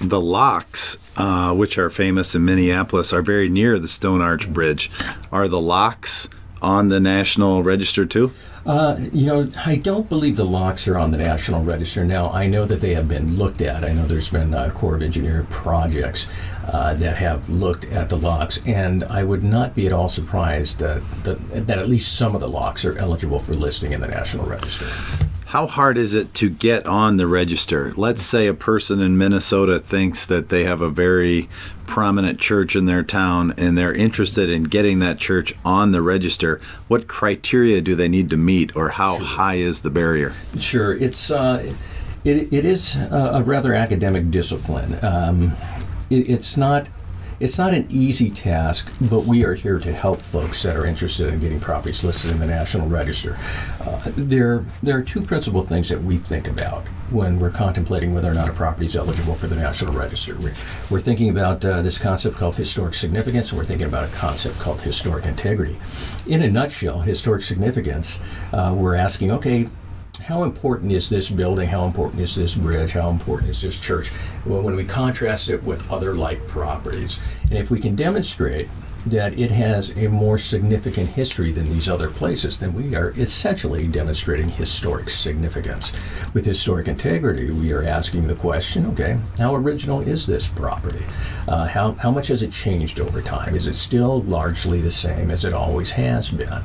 the 0.10 0.22
locks 0.22 0.98
uh, 1.18 1.54
which 1.54 1.78
are 1.78 1.90
famous 1.90 2.36
in 2.36 2.46
Minneapolis, 2.46 3.14
are 3.14 3.22
very 3.22 3.50
near 3.50 3.78
the 3.80 3.88
Stone 3.88 4.22
Arch 4.22 4.52
Bridge. 4.52 4.90
Are 5.32 5.48
the 5.48 5.62
locks 5.62 6.28
on 6.62 6.90
the 6.90 7.00
National 7.00 7.62
Register 7.62 8.06
too? 8.06 8.32
Uh, 8.66 8.98
you 9.12 9.28
know, 9.28 9.50
I 9.66 9.76
don't 9.76 10.08
believe 10.08 10.38
the 10.38 10.46
locks 10.46 10.88
are 10.88 10.98
on 10.98 11.12
the 11.12 11.18
National 11.18 11.62
Register. 11.62 12.06
Now, 12.06 12.32
I 12.32 12.48
know 12.48 12.64
that 12.64 12.80
they 12.80 12.94
have 12.94 13.10
been 13.10 13.38
looked 13.38 13.62
at. 13.62 13.84
I 13.84 13.92
know 13.92 14.06
there's 14.06 14.30
been 14.30 14.54
uh, 14.54 14.70
Corps 14.70 14.96
of 14.96 15.02
Engineer 15.02 15.46
projects 15.50 16.28
uh, 16.68 16.94
that 16.94 17.18
have 17.18 17.50
looked 17.50 17.84
at 17.86 18.08
the 18.08 18.16
locks, 18.16 18.66
and 18.66 19.04
I 19.04 19.24
would 19.24 19.44
not 19.44 19.76
be 19.76 19.86
at 19.86 19.92
all 19.92 20.08
surprised 20.08 20.80
that, 20.80 21.04
that, 21.26 21.68
that 21.68 21.78
at 21.78 21.90
least 21.90 22.18
some 22.18 22.36
of 22.36 22.42
the 22.42 22.48
locks 22.48 22.86
are 22.86 22.98
eligible 22.98 23.40
for 23.40 23.54
listing 23.54 23.92
in 23.92 24.00
the 24.00 24.08
National 24.08 24.46
Register. 24.46 24.88
How 25.54 25.68
hard 25.68 26.00
is 26.00 26.16
it 26.16 26.34
to 26.34 26.50
get 26.50 26.88
on 26.88 27.18
the 27.18 27.28
register? 27.28 27.94
Let's 27.96 28.24
say 28.24 28.48
a 28.48 28.56
person 28.56 29.00
in 29.00 29.20
Minnesota 29.20 29.78
thinks 29.78 30.26
that 30.26 30.50
they 30.50 30.64
have 30.64 30.82
a 30.82 30.90
very 30.90 31.48
prominent 31.86 32.40
church 32.40 32.76
in 32.76 32.88
their 32.88 33.04
town 33.04 33.54
and 33.56 33.78
they're 33.78 33.94
interested 33.94 34.50
in 34.50 34.64
getting 34.64 34.98
that 35.02 35.20
church 35.20 35.54
on 35.64 35.92
the 35.92 36.02
register. 36.02 36.60
What 36.88 37.08
criteria 37.08 37.82
do 37.82 37.94
they 37.94 38.10
need 38.10 38.32
to 38.32 38.36
meet, 38.36 38.76
or 38.76 38.90
how 38.90 39.18
sure. 39.18 39.28
high 39.28 39.58
is 39.58 39.84
the 39.84 39.92
barrier? 39.92 40.34
Sure, 40.58 40.98
it's 40.98 41.30
uh, 41.30 41.72
it, 42.24 42.52
it 42.52 42.66
is 42.66 42.96
a 42.96 43.44
rather 43.46 43.76
academic 43.76 44.32
discipline. 44.32 44.98
Um, 45.04 45.52
it, 46.10 46.32
it's 46.32 46.58
not 46.58 46.90
it's 47.44 47.58
not 47.58 47.74
an 47.74 47.86
easy 47.90 48.30
task, 48.30 48.90
but 49.02 49.26
we 49.26 49.44
are 49.44 49.54
here 49.54 49.78
to 49.78 49.92
help 49.92 50.22
folks 50.22 50.64
that 50.64 50.78
are 50.78 50.86
interested 50.86 51.28
in 51.28 51.42
getting 51.42 51.60
properties 51.60 52.02
listed 52.02 52.32
in 52.32 52.40
the 52.40 52.46
National 52.46 52.88
Register. 52.88 53.38
Uh, 53.82 54.02
there, 54.16 54.64
there 54.82 54.98
are 54.98 55.02
two 55.02 55.22
principal 55.22 55.62
things 55.62 55.90
that 55.90 56.02
we 56.02 56.18
think 56.18 56.48
about 56.48 56.84
when 57.10 57.38
we're 57.38 57.50
contemplating 57.50 58.14
whether 58.14 58.32
or 58.32 58.34
not 58.34 58.48
a 58.48 58.54
property 58.54 58.86
is 58.86 58.96
eligible 58.96 59.36
for 59.36 59.48
the 59.48 59.58
National 59.58 59.92
Register. 59.92 60.38
We're, 60.40 60.54
we're 60.90 61.02
thinking 61.02 61.28
about 61.28 61.66
uh, 61.66 61.82
this 61.82 61.98
concept 61.98 62.38
called 62.38 62.56
historic 62.56 62.94
significance, 62.94 63.50
and 63.50 63.58
we're 63.58 63.66
thinking 63.66 63.88
about 63.88 64.06
a 64.06 64.14
concept 64.14 64.58
called 64.60 64.80
historic 64.80 65.26
integrity. 65.26 65.76
In 66.26 66.44
a 66.44 66.50
nutshell, 66.50 67.02
historic 67.02 67.42
significance, 67.42 68.22
uh, 68.54 68.74
we're 68.74 68.96
asking, 68.96 69.32
okay, 69.32 69.68
how 70.22 70.44
important 70.44 70.92
is 70.92 71.10
this 71.10 71.30
building? 71.30 71.68
How 71.68 71.86
important 71.86 72.22
is 72.22 72.36
this 72.36 72.56
bridge? 72.56 72.92
How 72.92 73.10
important 73.10 73.50
is 73.50 73.62
this 73.62 73.80
church? 73.80 74.12
Well, 74.46 74.62
when 74.62 74.76
we 74.76 74.86
contrast 74.86 75.50
it 75.50 75.64
with 75.64 75.90
other 75.92 76.14
like 76.14 76.46
properties, 76.48 77.20
and 77.44 77.54
if 77.54 77.70
we 77.72 77.80
can 77.80 77.96
demonstrate 77.96 78.70
that 79.06 79.38
it 79.38 79.52
has 79.52 79.90
a 79.98 80.08
more 80.08 80.38
significant 80.38 81.10
history 81.10 81.52
than 81.52 81.68
these 81.68 81.90
other 81.90 82.10
places, 82.10 82.58
then 82.58 82.74
we 82.74 82.96
are 82.96 83.10
essentially 83.18 83.86
demonstrating 83.86 84.48
historic 84.48 85.10
significance. 85.10 85.92
With 86.34 86.46
historic 86.46 86.88
integrity, 86.88 87.52
we 87.52 87.74
are 87.74 87.84
asking 87.84 88.28
the 88.28 88.36
question 88.36 88.86
okay, 88.88 89.20
how 89.40 89.56
original 89.56 90.00
is 90.00 90.26
this 90.26 90.48
property? 90.48 91.04
Uh, 91.50 91.66
how, 91.66 91.94
how 91.94 92.12
much 92.12 92.28
has 92.28 92.44
it 92.44 92.52
changed 92.52 93.02
over 93.02 93.22
time? 93.22 93.56
Is 93.56 93.68
it 93.68 93.76
still 93.76 94.22
largely 94.22 94.80
the 94.80 94.92
same 94.92 95.32
as 95.32 95.44
it 95.44 95.54
always 95.54 95.90
has 95.90 96.30
been? 96.30 96.62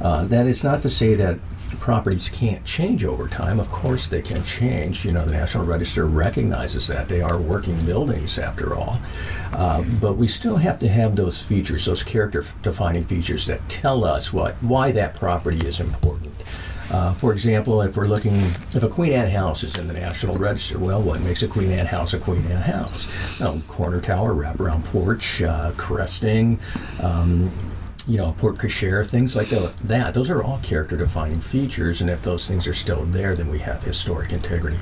Uh, 0.00 0.24
that 0.24 0.46
is 0.46 0.64
not 0.64 0.80
to 0.82 0.88
say 0.88 1.14
that 1.14 1.38
properties 1.78 2.28
can't 2.28 2.64
change 2.64 3.04
over 3.04 3.28
time. 3.28 3.60
Of 3.60 3.70
course, 3.70 4.06
they 4.06 4.22
can 4.22 4.42
change. 4.44 5.04
You 5.04 5.12
know, 5.12 5.24
the 5.24 5.32
National 5.32 5.64
Register 5.64 6.06
recognizes 6.06 6.86
that 6.88 7.08
they 7.08 7.20
are 7.20 7.38
working 7.38 7.84
buildings 7.84 8.38
after 8.38 8.74
all. 8.74 8.98
Uh, 9.52 9.82
but 10.00 10.14
we 10.14 10.26
still 10.26 10.56
have 10.56 10.78
to 10.80 10.88
have 10.88 11.16
those 11.16 11.40
features, 11.40 11.84
those 11.86 12.02
character 12.02 12.44
defining 12.62 13.04
features 13.04 13.46
that 13.46 13.66
tell 13.68 14.04
us 14.04 14.32
what 14.32 14.54
why 14.62 14.92
that 14.92 15.14
property 15.16 15.66
is 15.66 15.80
important. 15.80 16.32
Uh, 16.90 17.14
for 17.14 17.32
example, 17.32 17.80
if 17.80 17.96
we're 17.96 18.06
looking, 18.06 18.34
if 18.74 18.82
a 18.82 18.88
Queen 18.88 19.12
Anne 19.12 19.30
house 19.30 19.64
is 19.64 19.78
in 19.78 19.88
the 19.88 19.94
National 19.94 20.36
Register, 20.36 20.78
well, 20.78 21.00
what 21.00 21.20
makes 21.22 21.42
a 21.42 21.48
Queen 21.48 21.70
Anne 21.70 21.86
house 21.86 22.12
a 22.12 22.18
Queen 22.18 22.44
Anne 22.46 22.60
house? 22.60 23.08
Well, 23.40 23.62
corner 23.66 24.00
tower, 24.00 24.34
wraparound 24.34 24.84
porch, 24.84 25.40
uh, 25.42 25.72
cresting, 25.78 26.58
um, 27.00 27.50
you 28.08 28.18
know, 28.18 28.34
port 28.38 28.56
cochere, 28.56 29.06
things 29.06 29.36
like 29.36 29.48
that. 29.48 30.14
Those 30.14 30.30
are 30.30 30.42
all 30.42 30.58
character 30.62 30.96
defining 30.96 31.40
features, 31.40 32.00
and 32.00 32.10
if 32.10 32.22
those 32.22 32.46
things 32.46 32.66
are 32.66 32.74
still 32.74 33.04
there, 33.04 33.34
then 33.34 33.48
we 33.48 33.60
have 33.60 33.82
historic 33.82 34.32
integrity. 34.32 34.78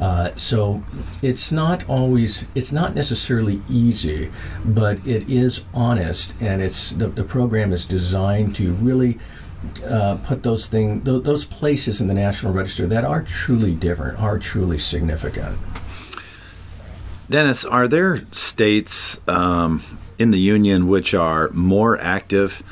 Uh, 0.00 0.34
so 0.34 0.82
it's 1.22 1.52
not 1.52 1.88
always, 1.88 2.44
it's 2.54 2.72
not 2.72 2.94
necessarily 2.94 3.62
easy, 3.68 4.30
but 4.64 4.98
it 5.06 5.28
is 5.30 5.62
honest, 5.74 6.32
and 6.40 6.60
it's 6.60 6.90
the, 6.90 7.06
the 7.08 7.22
program 7.22 7.72
is 7.72 7.84
designed 7.84 8.54
to 8.56 8.72
really 8.74 9.18
uh, 9.86 10.16
put 10.24 10.42
those 10.42 10.66
things, 10.66 11.04
th- 11.04 11.22
those 11.22 11.44
places 11.44 12.00
in 12.00 12.08
the 12.08 12.14
National 12.14 12.52
Register 12.52 12.86
that 12.88 13.04
are 13.04 13.22
truly 13.22 13.74
different, 13.74 14.18
are 14.18 14.38
truly 14.38 14.78
significant. 14.78 15.56
Denis, 17.30 17.64
are 17.64 17.86
there 17.86 18.24
states 18.32 19.20
um, 19.28 19.82
in 20.18 20.30
the 20.30 20.40
union 20.40 20.88
which 20.88 21.14
are 21.14 21.50
more 21.50 21.98
active 22.00 22.62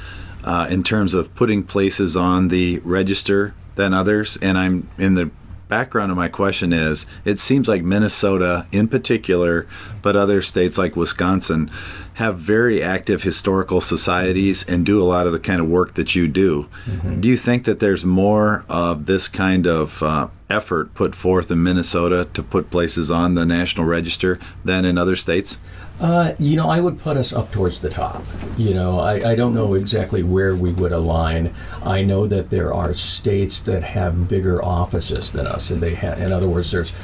uh, 0.44 0.66
in 0.70 0.82
terms 0.82 1.14
of 1.14 1.34
putting 1.34 1.62
places 1.62 2.16
on 2.16 2.48
the 2.48 2.78
register 2.80 3.54
than 3.74 3.92
others. 3.94 4.38
And 4.40 4.56
I'm 4.58 4.88
in 4.98 5.14
the 5.14 5.30
background 5.68 6.10
of 6.10 6.16
my 6.16 6.28
question 6.28 6.72
is 6.72 7.06
it 7.24 7.38
seems 7.38 7.68
like 7.68 7.82
Minnesota 7.82 8.66
in 8.72 8.88
particular, 8.88 9.66
but 10.02 10.16
other 10.16 10.42
states 10.42 10.76
like 10.76 10.96
Wisconsin 10.96 11.70
have 12.14 12.36
very 12.36 12.82
active 12.82 13.22
historical 13.22 13.80
societies 13.80 14.62
and 14.68 14.84
do 14.84 15.00
a 15.00 15.04
lot 15.04 15.26
of 15.26 15.32
the 15.32 15.40
kind 15.40 15.60
of 15.60 15.68
work 15.68 15.94
that 15.94 16.14
you 16.14 16.28
do. 16.28 16.68
Mm-hmm. 16.84 17.20
Do 17.20 17.28
you 17.28 17.36
think 17.36 17.64
that 17.64 17.80
there's 17.80 18.04
more 18.04 18.66
of 18.68 19.06
this 19.06 19.28
kind 19.28 19.66
of 19.66 20.02
uh, 20.02 20.28
effort 20.50 20.92
put 20.94 21.14
forth 21.14 21.50
in 21.50 21.62
Minnesota 21.62 22.28
to 22.34 22.42
put 22.42 22.70
places 22.70 23.10
on 23.10 23.36
the 23.36 23.46
National 23.46 23.86
Register 23.86 24.38
than 24.64 24.84
in 24.84 24.98
other 24.98 25.16
states? 25.16 25.58
Uh, 26.00 26.34
you 26.38 26.56
know, 26.56 26.70
I 26.70 26.80
would 26.80 26.98
put 26.98 27.18
us 27.18 27.32
up 27.34 27.52
towards 27.52 27.78
the 27.78 27.90
top. 27.90 28.24
You 28.56 28.72
know, 28.72 29.00
I, 29.00 29.32
I 29.32 29.34
don't 29.34 29.54
know 29.54 29.74
exactly 29.74 30.22
where 30.22 30.54
we 30.54 30.72
would 30.72 30.92
align. 30.92 31.54
I 31.82 32.02
know 32.02 32.26
that 32.26 32.48
there 32.48 32.72
are 32.72 32.94
states 32.94 33.60
that 33.60 33.82
have 33.82 34.26
bigger 34.26 34.64
offices 34.64 35.30
than 35.30 35.46
us, 35.46 35.70
and 35.70 35.82
they 35.82 35.94
have. 35.96 36.18
In 36.18 36.32
other 36.32 36.48
words, 36.48 36.70
there's, 36.70 36.94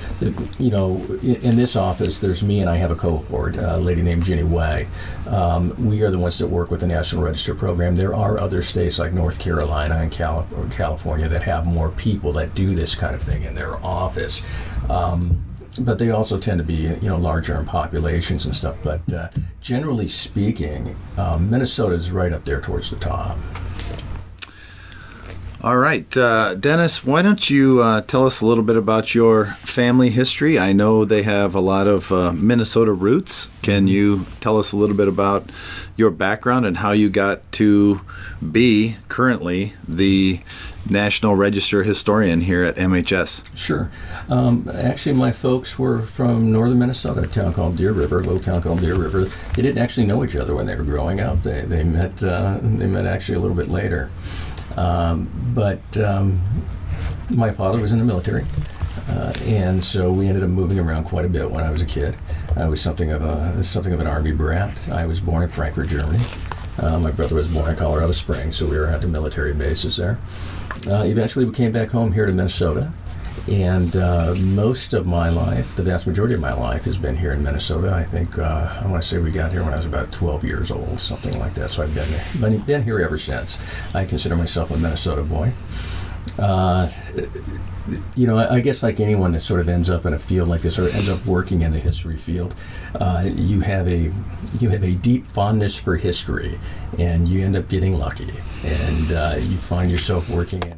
you 0.58 0.70
know, 0.70 0.96
in, 1.22 1.36
in 1.36 1.56
this 1.56 1.76
office, 1.76 2.18
there's 2.20 2.42
me 2.42 2.60
and 2.60 2.70
I 2.70 2.76
have 2.76 2.90
a 2.90 2.96
cohort, 2.96 3.56
a 3.56 3.76
lady 3.76 4.00
named 4.00 4.24
Ginny 4.24 4.44
Way. 4.44 4.88
Um, 5.26 5.74
we 5.84 6.02
are 6.02 6.10
the 6.10 6.18
ones 6.18 6.38
that 6.38 6.46
work 6.46 6.70
with 6.70 6.80
the 6.80 6.86
National 6.86 7.22
Register 7.22 7.54
program. 7.54 7.96
There 7.96 8.14
are 8.14 8.40
other 8.40 8.62
states 8.62 8.98
like 8.98 9.12
North 9.12 9.38
Carolina 9.38 9.96
and 9.96 10.10
California 10.10 11.28
that 11.28 11.42
have 11.42 11.66
more 11.66 11.90
people 11.90 12.32
that 12.32 12.54
do 12.54 12.74
this 12.74 12.94
kind 12.94 13.14
of 13.14 13.22
thing 13.22 13.42
in 13.42 13.54
their 13.54 13.76
office. 13.84 14.40
Um, 14.88 15.42
but 15.78 15.98
they 15.98 16.10
also 16.10 16.38
tend 16.38 16.58
to 16.58 16.64
be 16.64 16.74
you 16.74 17.08
know 17.08 17.16
larger 17.16 17.58
in 17.58 17.64
populations 17.64 18.44
and 18.44 18.54
stuff. 18.54 18.76
But 18.82 19.12
uh, 19.12 19.28
generally 19.60 20.08
speaking, 20.08 20.96
um, 21.16 21.50
Minnesota 21.50 21.94
is 21.94 22.10
right 22.10 22.32
up 22.32 22.44
there 22.44 22.60
towards 22.60 22.90
the 22.90 22.96
top. 22.96 23.38
All 25.62 25.78
right, 25.78 26.16
uh, 26.16 26.54
Denis, 26.54 27.04
why 27.04 27.22
don't 27.22 27.50
you 27.50 27.82
uh, 27.82 28.02
tell 28.02 28.24
us 28.24 28.40
a 28.40 28.46
little 28.46 28.62
bit 28.62 28.76
about 28.76 29.14
your 29.16 29.46
family 29.64 30.10
history? 30.10 30.60
I 30.60 30.72
know 30.72 31.04
they 31.04 31.22
have 31.22 31.56
a 31.56 31.60
lot 31.60 31.88
of 31.88 32.12
uh, 32.12 32.32
Minnesota 32.32 32.92
roots. 32.92 33.48
Can 33.62 33.88
you 33.88 34.26
tell 34.40 34.58
us 34.58 34.72
a 34.72 34.76
little 34.76 34.94
bit 34.94 35.08
about 35.08 35.50
your 35.96 36.10
background 36.12 36.66
and 36.66 36.76
how 36.76 36.92
you 36.92 37.08
got 37.08 37.50
to 37.52 38.02
be 38.52 38.96
currently 39.08 39.72
the 39.88 40.40
National 40.90 41.34
Register 41.34 41.82
historian 41.82 42.42
here 42.42 42.64
at 42.64 42.76
MHS? 42.76 43.56
Sure. 43.56 43.90
Um, 44.28 44.70
actually, 44.72 45.14
my 45.14 45.32
folks 45.32 45.78
were 45.78 46.02
from 46.02 46.52
northern 46.52 46.78
Minnesota, 46.78 47.22
a 47.22 47.26
town 47.26 47.52
called 47.52 47.76
Deer 47.76 47.92
River, 47.92 48.20
a 48.20 48.22
little 48.22 48.40
town 48.40 48.62
called 48.62 48.80
Deer 48.80 48.94
River. 48.94 49.24
They 49.54 49.62
didn't 49.62 49.78
actually 49.78 50.06
know 50.06 50.24
each 50.24 50.36
other 50.36 50.54
when 50.54 50.66
they 50.66 50.76
were 50.76 50.84
growing 50.84 51.20
up. 51.20 51.42
They, 51.42 51.62
they 51.62 51.84
met 51.84 52.22
uh, 52.22 52.58
they 52.62 52.86
met 52.86 53.06
actually 53.06 53.36
a 53.36 53.40
little 53.40 53.56
bit 53.56 53.68
later. 53.68 54.10
Um, 54.76 55.30
but 55.54 55.96
um, 55.98 56.40
my 57.30 57.50
father 57.50 57.80
was 57.80 57.92
in 57.92 57.98
the 57.98 58.04
military. 58.04 58.44
Uh, 59.08 59.32
and 59.44 59.82
so 59.82 60.12
we 60.12 60.26
ended 60.26 60.42
up 60.42 60.50
moving 60.50 60.78
around 60.78 61.04
quite 61.04 61.24
a 61.24 61.28
bit 61.28 61.50
when 61.50 61.62
I 61.62 61.70
was 61.70 61.80
a 61.80 61.86
kid. 61.86 62.16
I 62.56 62.66
was 62.66 62.80
something 62.80 63.10
of 63.10 63.22
a 63.22 63.62
something 63.62 63.92
of 63.92 64.00
an 64.00 64.06
army 64.06 64.32
brat. 64.32 64.76
I 64.88 65.06
was 65.06 65.20
born 65.20 65.42
in 65.42 65.48
Frankfurt, 65.48 65.88
Germany. 65.88 66.24
Uh, 66.78 66.98
my 66.98 67.10
brother 67.10 67.34
was 67.34 67.48
born 67.48 67.70
in 67.70 67.76
Colorado 67.76 68.12
Springs, 68.12 68.56
so 68.56 68.66
we 68.66 68.76
were 68.76 68.86
at 68.86 69.00
the 69.00 69.08
military 69.08 69.52
bases 69.52 69.96
there. 69.96 70.18
Uh, 70.86 71.04
eventually, 71.06 71.44
we 71.44 71.52
came 71.52 71.72
back 71.72 71.90
home 71.90 72.12
here 72.12 72.26
to 72.26 72.32
Minnesota, 72.32 72.92
and 73.48 73.96
uh, 73.96 74.34
most 74.38 74.92
of 74.92 75.06
my 75.06 75.28
life, 75.30 75.74
the 75.76 75.82
vast 75.82 76.06
majority 76.06 76.34
of 76.34 76.40
my 76.40 76.52
life, 76.52 76.84
has 76.84 76.96
been 76.96 77.16
here 77.16 77.32
in 77.32 77.42
Minnesota. 77.42 77.92
I 77.92 78.04
think 78.04 78.38
uh, 78.38 78.80
I 78.82 78.86
want 78.86 79.02
to 79.02 79.08
say 79.08 79.18
we 79.18 79.30
got 79.30 79.52
here 79.52 79.62
when 79.62 79.72
I 79.72 79.76
was 79.76 79.86
about 79.86 80.12
12 80.12 80.44
years 80.44 80.70
old, 80.70 81.00
something 81.00 81.38
like 81.38 81.54
that. 81.54 81.70
So 81.70 81.82
I've 81.82 81.94
been 81.94 82.08
been, 82.40 82.60
been 82.60 82.82
here 82.82 83.00
ever 83.00 83.18
since. 83.18 83.58
I 83.94 84.04
consider 84.04 84.36
myself 84.36 84.70
a 84.70 84.76
Minnesota 84.76 85.22
boy. 85.22 85.52
You 88.16 88.26
know, 88.26 88.38
I 88.38 88.60
guess 88.60 88.82
like 88.82 88.98
anyone 88.98 89.32
that 89.32 89.40
sort 89.40 89.60
of 89.60 89.68
ends 89.68 89.88
up 89.88 90.06
in 90.06 90.12
a 90.12 90.18
field 90.18 90.48
like 90.48 90.60
this 90.60 90.78
or 90.78 90.88
ends 90.88 91.08
up 91.08 91.24
working 91.24 91.62
in 91.62 91.72
the 91.72 91.78
history 91.78 92.16
field, 92.16 92.54
uh, 92.96 93.28
you 93.32 93.60
have 93.60 93.86
a 93.86 94.12
you 94.58 94.70
have 94.70 94.82
a 94.82 94.92
deep 94.92 95.26
fondness 95.26 95.76
for 95.76 95.96
history, 95.96 96.58
and 96.98 97.28
you 97.28 97.44
end 97.44 97.56
up 97.56 97.68
getting 97.68 97.96
lucky, 97.96 98.32
and 98.64 99.12
uh, 99.12 99.36
you 99.38 99.56
find 99.56 99.90
yourself 99.90 100.28
working 100.30 100.62
in. 100.62 100.76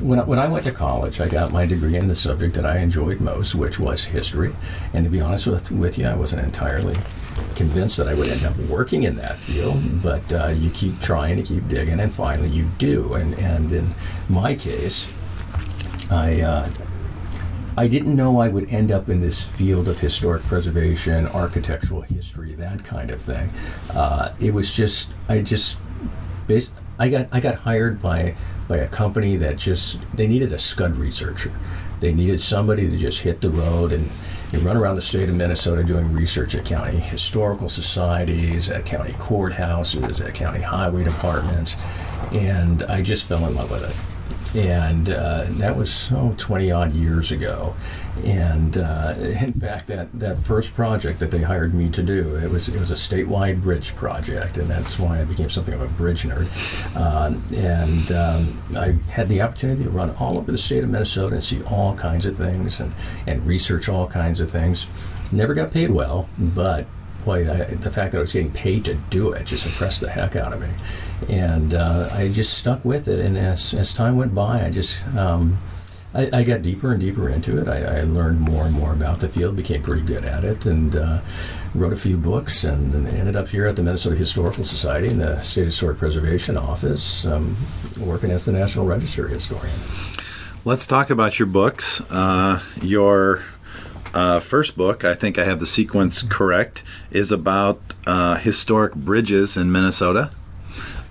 When 0.00 0.20
I, 0.20 0.24
when 0.24 0.38
I 0.38 0.46
went 0.46 0.64
to 0.66 0.72
college, 0.72 1.20
I 1.20 1.28
got 1.28 1.52
my 1.52 1.64
degree 1.64 1.96
in 1.96 2.06
the 2.06 2.14
subject 2.14 2.54
that 2.54 2.66
I 2.66 2.78
enjoyed 2.78 3.20
most, 3.20 3.54
which 3.54 3.78
was 3.78 4.04
history. 4.04 4.54
And 4.92 5.04
to 5.04 5.10
be 5.10 5.22
honest 5.22 5.46
with, 5.46 5.72
with 5.72 5.96
you, 5.96 6.06
I 6.06 6.14
wasn't 6.14 6.44
entirely 6.44 6.94
convinced 7.54 7.96
that 7.96 8.06
I 8.06 8.14
would 8.14 8.28
end 8.28 8.44
up 8.44 8.56
working 8.68 9.04
in 9.04 9.16
that 9.16 9.36
field, 9.38 10.02
but 10.02 10.30
uh, 10.32 10.48
you 10.48 10.68
keep 10.70 11.00
trying 11.00 11.36
to 11.36 11.42
keep 11.42 11.66
digging, 11.68 11.98
and 11.98 12.12
finally 12.12 12.48
you 12.48 12.66
do. 12.78 13.14
And, 13.14 13.38
and 13.38 13.72
in 13.72 13.94
my 14.28 14.54
case, 14.54 15.12
I 16.10 16.40
uh, 16.40 16.68
I 17.78 17.88
didn't 17.88 18.16
know 18.16 18.40
I 18.40 18.48
would 18.48 18.70
end 18.70 18.90
up 18.90 19.10
in 19.10 19.20
this 19.20 19.44
field 19.44 19.88
of 19.88 19.98
historic 19.98 20.42
preservation, 20.44 21.26
architectural 21.28 22.00
history, 22.00 22.54
that 22.54 22.84
kind 22.84 23.10
of 23.10 23.20
thing. 23.20 23.50
Uh, 23.90 24.32
it 24.40 24.54
was 24.54 24.72
just 24.72 25.10
I 25.28 25.40
just 25.40 25.76
I 26.98 27.08
got 27.08 27.28
I 27.32 27.40
got 27.40 27.56
hired 27.56 28.00
by 28.00 28.34
by 28.68 28.78
a 28.78 28.88
company 28.88 29.36
that 29.36 29.56
just 29.56 29.98
they 30.14 30.26
needed 30.26 30.52
a 30.52 30.58
scud 30.58 30.96
researcher. 30.96 31.52
They 32.00 32.12
needed 32.12 32.40
somebody 32.40 32.88
to 32.88 32.96
just 32.96 33.20
hit 33.20 33.40
the 33.40 33.50
road 33.50 33.92
and, 33.92 34.10
and 34.52 34.62
run 34.62 34.76
around 34.76 34.96
the 34.96 35.02
state 35.02 35.28
of 35.28 35.34
Minnesota 35.34 35.82
doing 35.82 36.12
research 36.12 36.54
at 36.54 36.64
county 36.64 36.98
historical 36.98 37.68
societies, 37.68 38.68
at 38.68 38.84
county 38.84 39.12
courthouses, 39.14 40.20
at 40.20 40.34
county 40.34 40.60
highway 40.60 41.04
departments, 41.04 41.74
and 42.32 42.82
I 42.84 43.02
just 43.02 43.26
fell 43.26 43.46
in 43.46 43.54
love 43.54 43.70
with 43.70 43.90
it 43.90 44.05
and 44.56 45.10
uh, 45.10 45.44
that 45.50 45.76
was 45.76 46.10
oh, 46.12 46.34
20 46.38 46.70
odd 46.70 46.94
years 46.94 47.30
ago. 47.30 47.74
And 48.24 48.78
uh, 48.78 49.14
in 49.18 49.52
fact, 49.52 49.88
that, 49.88 50.08
that 50.18 50.38
first 50.38 50.74
project 50.74 51.20
that 51.20 51.30
they 51.30 51.42
hired 51.42 51.74
me 51.74 51.90
to 51.90 52.02
do, 52.02 52.36
it 52.36 52.50
was 52.50 52.68
it 52.68 52.78
was 52.78 52.90
a 52.90 52.94
statewide 52.94 53.60
bridge 53.60 53.94
project, 53.94 54.56
and 54.56 54.70
that's 54.70 54.98
why 54.98 55.20
I 55.20 55.24
became 55.24 55.50
something 55.50 55.74
of 55.74 55.82
a 55.82 55.88
bridge 55.88 56.22
nerd. 56.22 56.48
Uh, 56.96 57.38
and 57.54 58.12
um, 58.12 58.62
I 58.74 58.92
had 59.10 59.28
the 59.28 59.42
opportunity 59.42 59.84
to 59.84 59.90
run 59.90 60.14
all 60.18 60.38
over 60.38 60.50
the 60.50 60.56
state 60.56 60.82
of 60.82 60.88
Minnesota 60.88 61.34
and 61.34 61.44
see 61.44 61.62
all 61.64 61.94
kinds 61.94 62.24
of 62.24 62.38
things 62.38 62.80
and, 62.80 62.94
and 63.26 63.46
research 63.46 63.90
all 63.90 64.06
kinds 64.06 64.40
of 64.40 64.50
things. 64.50 64.86
Never 65.30 65.52
got 65.52 65.70
paid 65.70 65.90
well, 65.90 66.26
but 66.38 66.86
boy, 67.26 67.50
I, 67.50 67.64
the 67.74 67.90
fact 67.90 68.12
that 68.12 68.18
I 68.18 68.20
was 68.22 68.32
getting 68.32 68.52
paid 68.52 68.86
to 68.86 68.94
do 68.94 69.32
it 69.32 69.44
just 69.44 69.66
impressed 69.66 70.00
the 70.00 70.08
heck 70.08 70.36
out 70.36 70.54
of 70.54 70.60
me. 70.60 70.68
And 71.28 71.74
uh, 71.74 72.10
I 72.12 72.28
just 72.28 72.58
stuck 72.58 72.84
with 72.84 73.08
it. 73.08 73.18
And 73.18 73.38
as, 73.38 73.74
as 73.74 73.94
time 73.94 74.16
went 74.16 74.34
by, 74.34 74.64
I 74.64 74.70
just 74.70 75.06
um, 75.16 75.58
I, 76.16 76.30
I, 76.32 76.42
got 76.44 76.62
deeper 76.62 76.92
and 76.92 77.00
deeper 77.00 77.28
into 77.28 77.60
it. 77.60 77.68
I, 77.68 77.98
I, 77.98 78.00
learned 78.02 78.40
more 78.40 78.64
and 78.64 78.74
more 78.74 78.92
about 78.92 79.20
the 79.20 79.28
field, 79.28 79.54
became 79.54 79.82
pretty 79.82 80.00
good 80.00 80.24
at 80.24 80.44
it, 80.44 80.64
and 80.64 80.96
uh, 80.96 81.20
wrote 81.74 81.92
a 81.92 81.96
few 81.96 82.16
books, 82.16 82.64
and 82.64 83.06
ended 83.08 83.36
up 83.36 83.48
here 83.48 83.66
at 83.66 83.76
the 83.76 83.82
Minnesota 83.82 84.16
Historical 84.16 84.64
Society 84.64 85.08
in 85.08 85.18
the 85.18 85.40
State 85.42 85.66
Historic 85.66 85.98
Preservation 85.98 86.56
Office, 86.56 87.26
um, 87.26 87.54
working 88.00 88.30
as 88.30 88.46
the 88.46 88.52
National 88.52 88.86
Register 88.86 89.28
historian. 89.28 89.74
Let's 90.64 90.86
talk 90.86 91.10
about 91.10 91.38
your 91.38 91.46
books. 91.46 92.00
Uh, 92.10 92.62
your 92.80 93.42
uh, 94.14 94.40
first 94.40 94.74
book, 94.76 95.04
I 95.04 95.14
think 95.14 95.38
I 95.38 95.44
have 95.44 95.60
the 95.60 95.66
sequence 95.66 96.22
correct, 96.22 96.82
is 97.10 97.30
about 97.30 97.80
uh, 98.06 98.36
historic 98.36 98.94
bridges 98.94 99.56
in 99.56 99.70
Minnesota. 99.70 100.30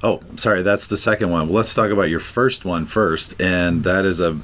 Oh, 0.05 0.21
sorry, 0.35 0.61
that's 0.61 0.85
the 0.85 0.97
second 0.97 1.31
one. 1.31 1.47
Well, 1.47 1.55
let's 1.55 1.73
talk 1.73 1.89
about 1.89 2.11
your 2.11 2.19
first 2.19 2.63
one 2.63 2.85
first, 2.85 3.41
and 3.41 3.83
that 3.85 4.05
is 4.05 4.19
a, 4.19 4.39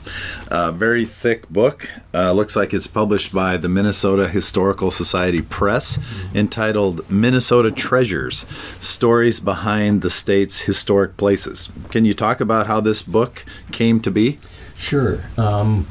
a 0.50 0.72
very 0.72 1.06
thick 1.06 1.48
book. 1.50 1.88
Uh, 2.16 2.32
looks 2.32 2.56
like 2.56 2.74
it's 2.74 2.88
published 2.88 3.32
by 3.32 3.58
the 3.58 3.70
Minnesota 3.70 4.28
Historical 4.28 4.90
Society 4.90 5.40
Press, 5.40 6.00
entitled 6.34 7.08
"Minnesota 7.12 7.70
Treasures: 7.70 8.48
Stories 8.80 9.40
Behind 9.40 10.02
the 10.02 10.10
State's 10.10 10.62
Historic 10.62 11.16
Places." 11.16 11.70
Can 11.92 12.06
you 12.06 12.16
talk 12.16 12.42
about 12.42 12.66
how 12.66 12.82
this 12.82 13.04
book 13.04 13.46
came 13.72 14.00
to 14.02 14.10
be? 14.10 14.40
Sure. 14.76 15.24
Um, 15.38 15.88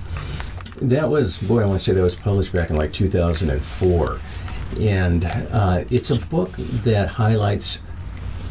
that 0.82 1.08
was, 1.08 1.38
boy, 1.38 1.62
I 1.62 1.66
want 1.66 1.78
to 1.78 1.84
say 1.84 1.92
that 1.92 2.02
was 2.02 2.16
published 2.16 2.52
back 2.52 2.70
in 2.70 2.76
like 2.76 2.92
2004. 2.92 4.18
And 4.80 5.24
uh, 5.24 5.84
it's 5.90 6.10
a 6.10 6.20
book 6.26 6.50
that 6.56 7.06
highlights 7.06 7.82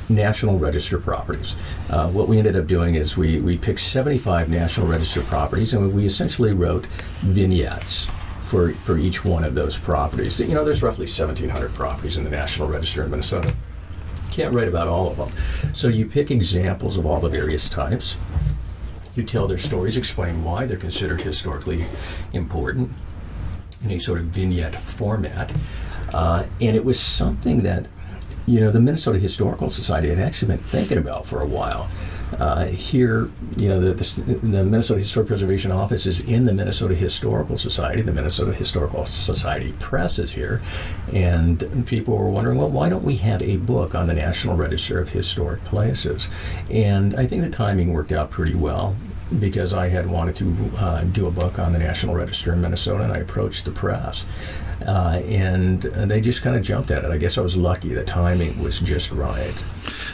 National 0.10 0.58
Register 0.58 1.00
properties. 1.00 1.56
Uh, 1.90 2.10
what 2.10 2.28
we 2.28 2.38
ended 2.38 2.56
up 2.56 2.68
doing 2.68 2.96
is 2.96 3.16
we, 3.16 3.40
we 3.40 3.58
picked 3.58 3.80
75 3.80 4.50
National 4.50 4.88
Register 4.88 5.22
properties 5.22 5.74
and 5.74 5.94
we 5.94 6.06
essentially 6.06 6.54
wrote 6.54 6.86
vignettes 7.22 8.08
for, 8.46 8.74
for 8.74 8.98
each 8.98 9.24
one 9.24 9.44
of 9.44 9.54
those 9.54 9.78
properties. 9.78 10.40
You 10.40 10.56
know, 10.56 10.66
there's 10.66 10.82
roughly 10.82 11.06
1,700 11.06 11.74
properties 11.74 12.18
in 12.18 12.24
the 12.24 12.30
National 12.32 12.68
Register 12.68 13.04
in 13.04 13.12
Minnesota. 13.12 13.54
Can't 14.32 14.54
write 14.54 14.68
about 14.68 14.88
all 14.88 15.12
of 15.12 15.18
them. 15.18 15.32
So 15.74 15.88
you 15.88 16.06
pick 16.06 16.32
examples 16.32 16.98
of 16.98 17.06
all 17.06 17.20
the 17.20 17.30
various 17.30 17.70
types 17.70 18.16
You 19.16 19.24
tell 19.24 19.48
their 19.48 19.58
stories, 19.58 19.98
explain 19.98 20.44
why 20.44 20.66
they're 20.66 20.78
considered 20.78 21.22
historically 21.22 21.86
important 22.32 22.92
in 23.84 23.92
a 23.92 24.00
sort 24.00 24.20
of 24.20 24.26
vignette 24.26 24.76
format. 24.76 25.52
Uh, 26.14 26.46
and 26.62 26.76
it 26.76 26.86
was 26.86 27.00
something 27.00 27.64
that, 27.64 27.86
you 28.50 28.60
know, 28.60 28.72
the 28.72 28.80
Minnesota 28.80 29.20
Historical 29.20 29.70
Society 29.70 30.10
had 30.10 30.18
actually 30.18 30.56
been 30.56 30.66
thinking 30.66 30.98
about 30.98 31.28
for 31.28 31.42
a 31.42 31.46
while. 31.46 31.88
Uh, 32.40 32.66
here, 32.66 33.30
you 33.58 33.70
know, 33.70 33.80
the, 33.80 33.94
the, 33.94 34.34
the, 34.34 34.64
Minnesota 34.64 35.00
Historic 35.00 35.28
Preservation 35.28 35.72
Office 35.72 36.06
is 36.06 36.22
in 36.22 36.46
the 36.46 36.54
Minnesota 36.54 36.96
Historical 36.96 37.58
Society. 37.58 38.02
The 38.02 38.12
Minnesota 38.12 38.54
Historical 38.54 39.06
Society 39.06 39.74
Press 39.80 40.18
is 40.18 40.32
here. 40.32 40.62
And 41.14 41.86
people 41.86 42.18
were 42.18 42.30
wondering, 42.30 42.58
well, 42.58 42.70
why 42.70 42.90
don't 42.90 43.04
we 43.04 43.18
have 43.18 43.42
a 43.44 43.58
book 43.58 43.94
on 43.94 44.08
the 44.08 44.14
National 44.14 44.56
Register 44.56 45.00
of 45.00 45.10
Historic 45.10 45.64
Places? 45.64 46.28
And 46.72 47.16
I 47.16 47.28
think 47.28 47.44
the 47.44 47.50
timing 47.50 47.94
worked 47.94 48.12
out 48.12 48.32
pretty 48.32 48.56
well 48.56 48.96
because 49.38 49.74
I 49.74 49.90
had 49.90 50.08
wanted 50.08 50.36
to 50.38 50.72
uh, 50.78 51.04
do 51.04 51.28
a 51.28 51.32
book 51.32 51.60
on 51.60 51.74
the 51.74 51.80
National 51.80 52.16
Register 52.16 52.54
in 52.54 52.62
Minnesota, 52.62 53.04
and 53.04 53.14
I 53.14 53.18
approached 53.18 53.66
the 53.66 53.72
press. 53.72 54.26
Uh, 54.86 55.22
and 55.26 55.82
they 55.82 56.22
just 56.22 56.42
kind 56.42 56.56
of 56.56 56.64
jumped 56.64 56.90
at 56.90 57.04
it. 57.04 57.12
I 57.12 57.18
guess 57.18 57.38
I 57.38 57.42
was 57.42 57.58
lucky. 57.58 57.94
The 57.94 58.04
timing 58.04 58.62
was 58.64 58.80
just 58.80 59.12
right. 59.12 59.54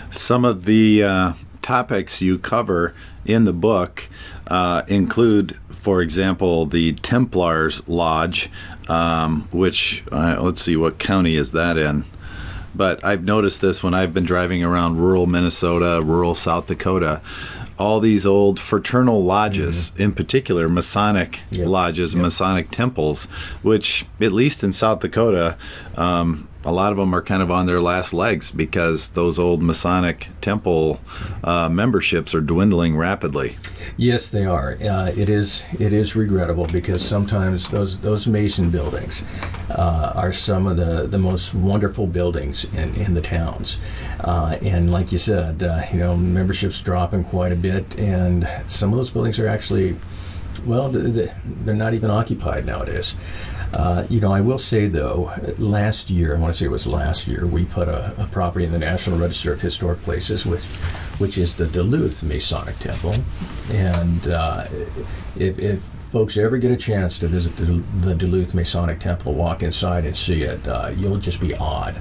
Some 0.09 0.43
of 0.43 0.65
the 0.65 1.03
uh, 1.03 1.33
topics 1.61 2.21
you 2.21 2.37
cover 2.39 2.93
in 3.25 3.45
the 3.45 3.53
book 3.53 4.09
uh, 4.47 4.83
include, 4.87 5.57
for 5.69 6.01
example, 6.01 6.65
the 6.65 6.93
Templars 6.93 7.87
Lodge, 7.87 8.49
um, 8.87 9.47
which, 9.51 10.03
uh, 10.11 10.39
let's 10.41 10.61
see, 10.61 10.75
what 10.75 10.99
county 10.99 11.35
is 11.35 11.51
that 11.51 11.77
in? 11.77 12.05
But 12.73 13.03
I've 13.05 13.23
noticed 13.23 13.61
this 13.61 13.81
when 13.81 13.93
I've 13.93 14.13
been 14.13 14.25
driving 14.25 14.63
around 14.63 14.97
rural 14.97 15.27
Minnesota, 15.27 16.01
rural 16.03 16.35
South 16.35 16.67
Dakota 16.67 17.21
all 17.77 17.99
these 17.99 18.25
old 18.25 18.59
fraternal 18.59 19.23
lodges, 19.23 19.91
mm-hmm. 19.91 20.03
in 20.03 20.13
particular 20.13 20.69
Masonic 20.69 21.41
yep. 21.51 21.67
lodges, 21.67 22.13
yep. 22.13 22.23
Masonic 22.23 22.71
temples, 22.71 23.25
which, 23.61 24.05
at 24.21 24.31
least 24.31 24.63
in 24.63 24.71
South 24.71 25.01
Dakota, 25.01 25.57
um, 25.95 26.47
a 26.65 26.71
lot 26.71 26.91
of 26.91 26.97
them 26.97 27.13
are 27.13 27.21
kind 27.21 27.43
of 27.43 27.51
on 27.51 27.67
their 27.67 27.79
last 27.79 28.13
legs 28.13 28.49
because 28.49 29.09
those 29.09 29.37
old 29.37 29.61
Masonic 29.61 30.29
temple 30.41 30.99
uh, 31.43 31.69
memberships 31.69 32.33
are 32.33 32.41
dwindling 32.41 32.97
rapidly. 32.97 33.57
Yes, 33.97 34.29
they 34.29 34.45
are. 34.45 34.77
Uh, 34.81 35.11
it 35.15 35.29
is 35.29 35.63
it 35.79 35.93
is 35.93 36.15
regrettable 36.15 36.65
because 36.65 37.05
sometimes 37.05 37.69
those 37.69 37.99
those 37.99 38.25
Mason 38.25 38.71
buildings 38.71 39.21
uh, 39.69 40.11
are 40.15 40.33
some 40.33 40.65
of 40.65 40.77
the, 40.77 41.07
the 41.07 41.19
most 41.19 41.53
wonderful 41.53 42.07
buildings 42.07 42.65
in, 42.73 42.95
in 42.95 43.13
the 43.13 43.21
towns, 43.21 43.77
uh, 44.21 44.57
and 44.61 44.91
like 44.91 45.11
you 45.11 45.17
said, 45.17 45.61
uh, 45.61 45.83
you 45.93 45.99
know 45.99 46.17
memberships 46.17 46.81
dropping 46.81 47.23
quite 47.25 47.51
a 47.51 47.55
bit, 47.55 47.97
and 47.97 48.49
some 48.67 48.91
of 48.91 48.97
those 48.97 49.11
buildings 49.11 49.37
are 49.37 49.47
actually 49.47 49.95
well, 50.65 50.89
they're 50.89 51.75
not 51.75 51.93
even 51.93 52.09
occupied 52.09 52.65
nowadays. 52.65 53.15
Uh, 53.75 54.07
you 54.09 54.21
know, 54.21 54.31
I 54.31 54.39
will 54.39 54.57
say 54.57 54.87
though, 54.87 55.33
last 55.57 56.09
year, 56.09 56.35
I 56.35 56.39
want 56.39 56.53
to 56.53 56.57
say 56.57 56.65
it 56.65 56.71
was 56.71 56.87
last 56.87 57.27
year, 57.27 57.45
we 57.45 57.65
put 57.65 57.89
a, 57.89 58.15
a 58.17 58.25
property 58.27 58.63
in 58.63 58.71
the 58.71 58.79
National 58.79 59.19
Register 59.19 59.51
of 59.51 59.59
Historic 59.59 60.01
Places, 60.03 60.45
which, 60.45 60.63
which 61.19 61.37
is 61.37 61.55
the 61.55 61.67
Duluth 61.67 62.23
Masonic 62.23 62.79
Temple. 62.79 63.13
And 63.71 64.27
uh, 64.29 64.65
if, 65.35 65.59
if, 65.59 65.83
folks 66.11 66.37
ever 66.37 66.57
get 66.57 66.71
a 66.71 66.77
chance 66.77 67.19
to 67.19 67.27
visit 67.27 67.53
the, 67.57 67.83
the, 67.97 68.15
Duluth 68.15 68.53
Masonic 68.53 69.01
Temple, 69.01 69.33
walk 69.33 69.61
inside 69.61 70.05
and 70.05 70.15
see 70.15 70.43
it, 70.43 70.65
uh, 70.65 70.89
you'll 70.95 71.17
just 71.17 71.41
be 71.41 71.53
awed 71.55 71.99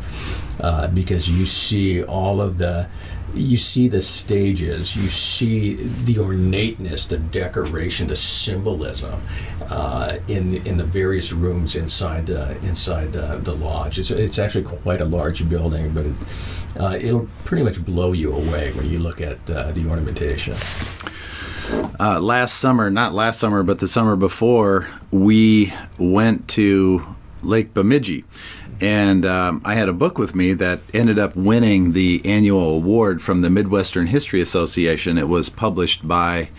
uh, 0.61 0.87
because 0.89 1.29
you 1.29 1.45
see 1.45 2.05
all 2.05 2.41
of 2.41 2.59
the 2.59 2.89
you 3.35 3.57
see 3.57 3.89
the 3.89 4.01
stages, 4.01 4.97
you 4.97 5.09
see 5.09 5.75
the 6.05 6.19
ornateness, 6.19 7.07
the 7.07 7.19
decoration, 7.19 8.07
the 8.07 8.17
symbolism 8.17 9.21
uh, 9.69 10.19
in 10.29 10.67
in 10.67 10.77
the 10.77 10.85
various 10.85 11.33
rooms 11.33 11.77
inside 11.77 12.27
the 12.27 12.57
inside 12.67 13.13
the, 13.13 13.39
the 13.43 13.55
lodge. 13.55 13.99
It's, 13.99 14.11
it's 14.11 14.39
actually 14.39 14.65
quite 14.65 15.01
a 15.01 15.05
large 15.05 15.49
building, 15.49 15.93
but 15.93 16.07
it, 16.07 16.15
uh, 16.79 16.99
it'll 17.01 17.29
pretty 17.45 17.63
much 17.63 17.85
blow 17.85 18.13
you 18.13 18.33
away 18.33 18.73
when 18.73 18.89
you 18.89 18.99
look 18.99 19.21
at 19.21 19.39
uh, 19.51 19.73
the 19.73 19.89
ornamentation. 19.89 20.55
Uh, 21.99 22.21
last 22.21 22.59
summer, 22.59 22.91
not 22.91 23.15
last 23.15 23.41
summer, 23.41 23.63
but 23.63 23.79
the 23.79 23.89
summer 23.89 24.17
before, 24.17 24.89
we 25.11 25.73
went 25.99 26.47
to 26.49 27.07
Lake 27.43 27.73
Bemidji 27.73 28.25
and 28.85 29.25
um, 29.25 29.63
I 29.65 29.77
had 29.77 29.89
a 29.89 29.95
book 29.95 30.19
with 30.19 30.35
me 30.35 30.53
that 30.53 30.81
ended 30.93 31.19
up 31.19 31.35
winning 31.35 31.93
the 31.93 32.21
annual 32.23 32.77
award 32.77 33.23
from 33.23 33.41
the 33.41 33.49
Midwestern 33.49 34.09
History 34.09 34.43
Association. 34.43 35.17
It 35.17 35.27
was 35.27 35.49
published 35.49 36.07
by 36.07 36.51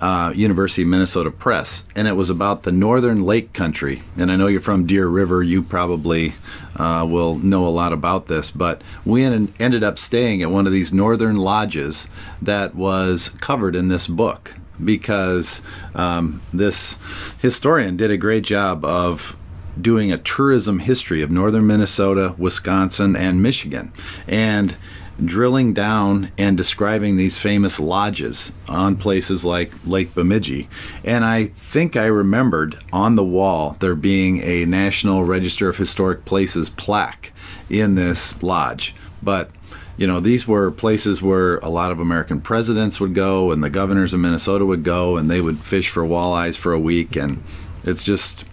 uh, 0.00 0.32
University 0.34 0.82
of 0.82 0.88
Minnesota 0.88 1.30
Press, 1.30 1.84
and 1.94 2.08
it 2.08 2.14
was 2.16 2.28
about 2.28 2.64
the 2.64 2.72
northern 2.72 3.22
lake 3.22 3.52
country. 3.52 4.02
And 4.16 4.32
I 4.32 4.36
know 4.36 4.48
you're 4.48 4.60
from 4.60 4.84
Deer 4.84 5.06
River, 5.06 5.44
you 5.44 5.62
probably 5.62 6.34
uh, 6.74 7.06
will 7.08 7.36
know 7.36 7.64
a 7.64 7.68
lot 7.68 7.92
about 7.92 8.26
this, 8.26 8.50
but 8.50 8.82
we 9.04 9.22
en- 9.22 9.54
ended 9.60 9.84
up 9.84 9.96
staying 9.96 10.42
at 10.42 10.50
one 10.50 10.66
of 10.66 10.72
these 10.72 10.92
northern 10.92 11.36
lodges 11.36 12.08
that 12.42 12.74
was 12.74 13.28
covered 13.40 13.76
in 13.76 13.86
this 13.86 14.08
book 14.08 14.56
because 14.84 15.62
um, 15.94 16.42
this 16.52 16.98
historian 17.40 17.96
did 17.96 18.10
a 18.10 18.16
great 18.16 18.42
job 18.42 18.84
of 18.84 19.36
doing 19.82 20.12
a 20.12 20.18
tourism 20.18 20.80
history 20.80 21.22
of 21.22 21.30
northern 21.30 21.66
Minnesota, 21.66 22.34
Wisconsin, 22.38 23.16
and 23.16 23.42
Michigan, 23.42 23.92
and 24.26 24.76
drilling 25.24 25.74
down 25.74 26.30
and 26.38 26.56
describing 26.56 27.16
these 27.16 27.38
famous 27.38 27.78
lodges 27.78 28.52
on 28.68 28.96
places 28.96 29.44
like 29.44 29.72
Lake 29.84 30.14
Bemidji. 30.14 30.68
And 31.04 31.24
I 31.24 31.46
think 31.46 31.96
I 31.96 32.06
remembered 32.06 32.78
on 32.92 33.16
the 33.16 33.24
wall 33.24 33.76
there 33.80 33.94
being 33.94 34.42
a 34.42 34.64
National 34.64 35.24
Register 35.24 35.68
of 35.68 35.76
Historic 35.76 36.24
Places 36.24 36.70
plaque 36.70 37.32
in 37.68 37.94
this 37.94 38.42
lodge. 38.42 38.94
But 39.22 39.50
you 39.96 40.06
know, 40.06 40.18
these 40.18 40.48
were 40.48 40.70
places 40.70 41.20
where 41.20 41.58
a 41.58 41.68
lot 41.68 41.92
of 41.92 42.00
American 42.00 42.40
presidents 42.40 43.00
would 43.00 43.14
go, 43.14 43.50
and 43.50 43.62
the 43.62 43.68
governors 43.68 44.14
of 44.14 44.20
Minnesota 44.20 44.64
would 44.64 44.82
go, 44.82 45.18
and 45.18 45.30
they 45.30 45.42
would 45.42 45.58
fish 45.58 45.90
for 45.90 46.02
walleyes 46.04 46.56
for 46.56 46.72
a 46.72 46.80
week, 46.80 47.16
and 47.16 47.42
it's 47.84 48.02
just 48.02 48.46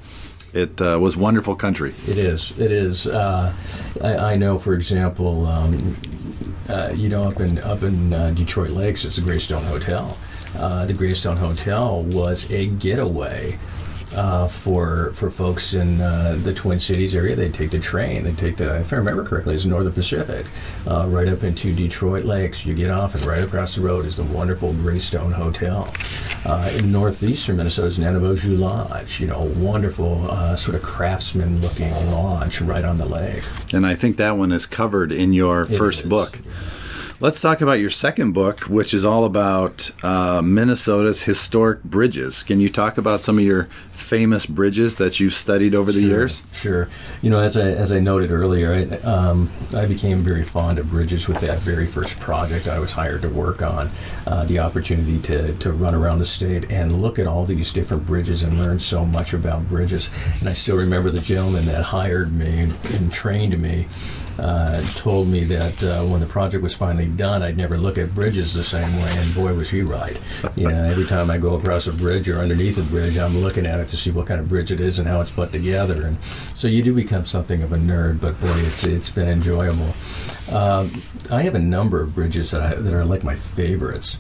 it 0.54 0.82
uh, 0.82 0.98
was 1.00 1.18
wonderful 1.18 1.56
country. 1.56 1.94
It 2.08 2.18
is. 2.18 2.58
It 2.60 2.72
is. 2.72 3.08
Uh, 3.08 3.54
I, 4.02 4.16
I, 4.16 4.36
know, 4.36 4.58
for 4.58 4.74
example, 4.74 5.46
um, 5.46 5.96
uh, 6.70 6.92
you 6.94 7.10
know, 7.10 7.24
up 7.24 7.40
in 7.40 7.60
up 7.60 7.84
in 7.84 8.14
uh, 8.14 8.32
Detroit 8.32 8.72
Lakes, 8.72 9.06
it's 9.06 9.16
the 9.16 9.22
Greystone 9.22 9.64
Hotel. 9.64 10.18
Uh, 10.58 10.86
the 10.86 10.94
Greystone 10.94 11.38
Hotel 11.38 12.04
was 12.04 12.50
a 12.52 12.68
getaway 12.68 13.58
uh, 14.16 14.48
for 14.48 15.12
for 15.14 15.30
folks 15.30 15.74
in 15.74 16.02
uh, 16.02 16.38
the 16.44 16.54
Twin 16.54 16.80
Cities 16.80 17.14
area. 17.16 17.36
They'd 17.36 17.54
take 17.54 17.72
the 17.72 17.80
train. 17.80 18.24
They'd 18.24 18.38
take 18.38 18.58
the, 18.58 18.80
if 18.80 18.94
I 18.94 18.98
remember 18.98 19.24
correctly, 19.24 19.56
it's 19.56 19.66
Northern 19.66 19.94
Pacific, 19.94 20.46
uh, 20.88 21.06
right 21.10 21.28
up 21.28 21.44
into 21.44 21.74
Detroit 21.74 22.26
Lakes. 22.26 22.66
You 22.66 22.74
get 22.74 22.90
off, 22.90 23.16
and 23.16 23.26
right 23.26 23.44
across 23.44 23.76
the 23.76 23.82
road 23.82 24.06
is 24.06 24.18
the 24.18 24.24
wonderful 24.24 24.74
Greystone 24.74 25.32
Hotel. 25.32 25.94
Uh, 26.46 26.72
in 26.78 26.92
northeastern 26.92 27.58
Minnesota 27.58 27.88
is 27.88 28.00
Naniboujou 28.00 28.58
Lodge. 28.58 29.20
You 29.20 29.28
know, 29.28 29.42
wonderful 29.58 30.30
uh, 30.30 30.56
sort 30.56 30.76
of 30.76 30.84
craftsman-looking 30.84 31.92
lodge 32.12 32.62
right 32.62 32.86
on 32.86 32.98
the 32.98 33.06
lake. 33.06 33.44
And 33.74 33.86
I 33.86 33.96
think 33.96 34.18
that 34.18 34.38
one 34.38 34.52
is 34.52 34.66
covered 34.66 35.12
in 35.12 35.34
your 35.34 35.62
It 35.64 35.78
first 35.78 36.02
is. 36.02 36.06
book. 36.10 36.40
Let's 37.20 37.42
talk 37.42 37.62
about 37.62 37.80
your 37.80 37.90
second 37.90 38.34
book, 38.34 38.66
which 38.66 38.94
is 38.94 39.04
all 39.04 39.26
about 39.26 39.90
uh, 40.04 40.44
Minnesota's 40.44 41.24
historic 41.24 41.84
bridges. 41.84 42.44
Can 42.44 42.60
you 42.60 42.70
talk 42.70 43.00
about 43.00 43.22
some 43.22 43.40
of 43.40 43.44
your 43.44 43.64
famous 43.92 44.46
bridges 44.46 44.98
that 44.98 45.20
you've 45.20 45.34
studied 45.34 45.74
over 45.74 45.92
the 45.92 46.02
Sure, 46.02 46.10
years? 46.10 46.44
Sure. 46.54 46.88
You 47.24 47.32
know, 47.32 47.40
as 47.40 47.58
I 47.58 47.72
as 47.72 47.92
I 47.92 48.00
noted 48.00 48.30
earlier, 48.30 48.72
I, 48.72 48.98
um, 48.98 49.50
I 49.76 49.88
became 49.88 50.22
very 50.22 50.44
fond 50.44 50.78
of 50.78 50.92
bridges 50.92 51.28
with 51.28 51.40
that 51.40 51.58
very 51.58 51.88
first 51.88 52.20
project 52.20 52.68
I 52.68 52.78
was 52.78 52.92
hired 52.92 53.24
to 53.24 53.30
work 53.30 53.64
on. 53.64 53.90
Uh, 54.28 54.46
the 54.46 54.60
opportunity 54.60 55.18
to 55.24 55.54
to 55.54 55.72
run 55.72 55.96
around 55.96 56.20
the 56.20 56.26
state 56.26 56.70
and 56.70 57.02
look 57.02 57.18
at 57.18 57.26
all 57.26 57.46
these 57.46 57.74
different 57.74 58.06
bridges 58.06 58.44
and 58.44 58.60
learn 58.60 58.80
so 58.80 59.04
much 59.04 59.34
about 59.34 59.68
bridges. 59.68 60.12
And 60.40 60.48
I 60.48 60.54
still 60.54 60.78
remember 60.78 61.10
the 61.10 61.20
gentleman 61.20 61.66
that 61.66 61.82
hired 61.82 62.32
me 62.32 62.60
and, 62.60 62.76
and 62.94 63.12
trained 63.12 63.58
me. 63.60 63.88
Uh, 64.38 64.82
told 64.94 65.28
me 65.28 65.44
that 65.44 65.84
uh, 65.84 66.04
when 66.06 66.20
the 66.20 66.28
project 66.28 66.62
was 66.62 66.76
finally 66.76 67.08
done, 67.08 67.42
I'd 67.42 67.58
never 67.58 67.78
look 67.78 67.98
at 67.98 68.14
bridges 68.14 68.54
the 68.54 68.64
same 68.64 68.96
way, 68.98 69.10
and 69.10 69.34
boy, 69.34 69.54
was 69.54 69.70
he 69.70 69.82
right. 69.82 70.18
You 70.56 70.68
know, 70.68 70.84
every 70.84 71.06
time 71.06 71.32
I 71.32 71.40
go 71.40 71.56
across 71.56 71.88
a 71.88 71.92
bridge 71.92 72.30
or 72.30 72.40
underneath 72.40 72.78
a 72.78 72.84
bridge, 72.84 73.18
I'm 73.18 73.38
looking 73.40 73.66
at 73.66 73.80
it 73.80 73.90
to 73.90 73.98
see 73.98 74.12
what 74.12 74.28
kind 74.28 74.40
of 74.40 74.48
bridge 74.48 74.72
it 74.72 74.80
is 74.80 75.00
and 75.00 75.08
how 75.08 75.22
it's 75.22 75.32
put 75.32 75.52
together, 75.52 76.06
and 76.06 76.18
so 76.54 76.68
you 76.68 76.84
do 76.84 76.94
become 76.94 77.26
something 77.26 77.64
of 77.64 77.72
a 77.72 77.78
nerd. 77.78 78.22
But 78.22 78.40
boy, 78.40 78.60
it's 78.60 78.84
it's 78.84 79.10
been 79.10 79.28
enjoyable. 79.28 79.94
Um, 80.52 80.92
I 81.32 81.42
have 81.42 81.56
a 81.56 81.60
number 81.60 82.02
of 82.02 82.14
bridges 82.14 82.52
that 82.52 82.62
I, 82.62 82.76
that 82.76 82.94
are 82.94 83.06
like 83.06 83.24
my 83.24 83.36
favorites. 83.36 84.18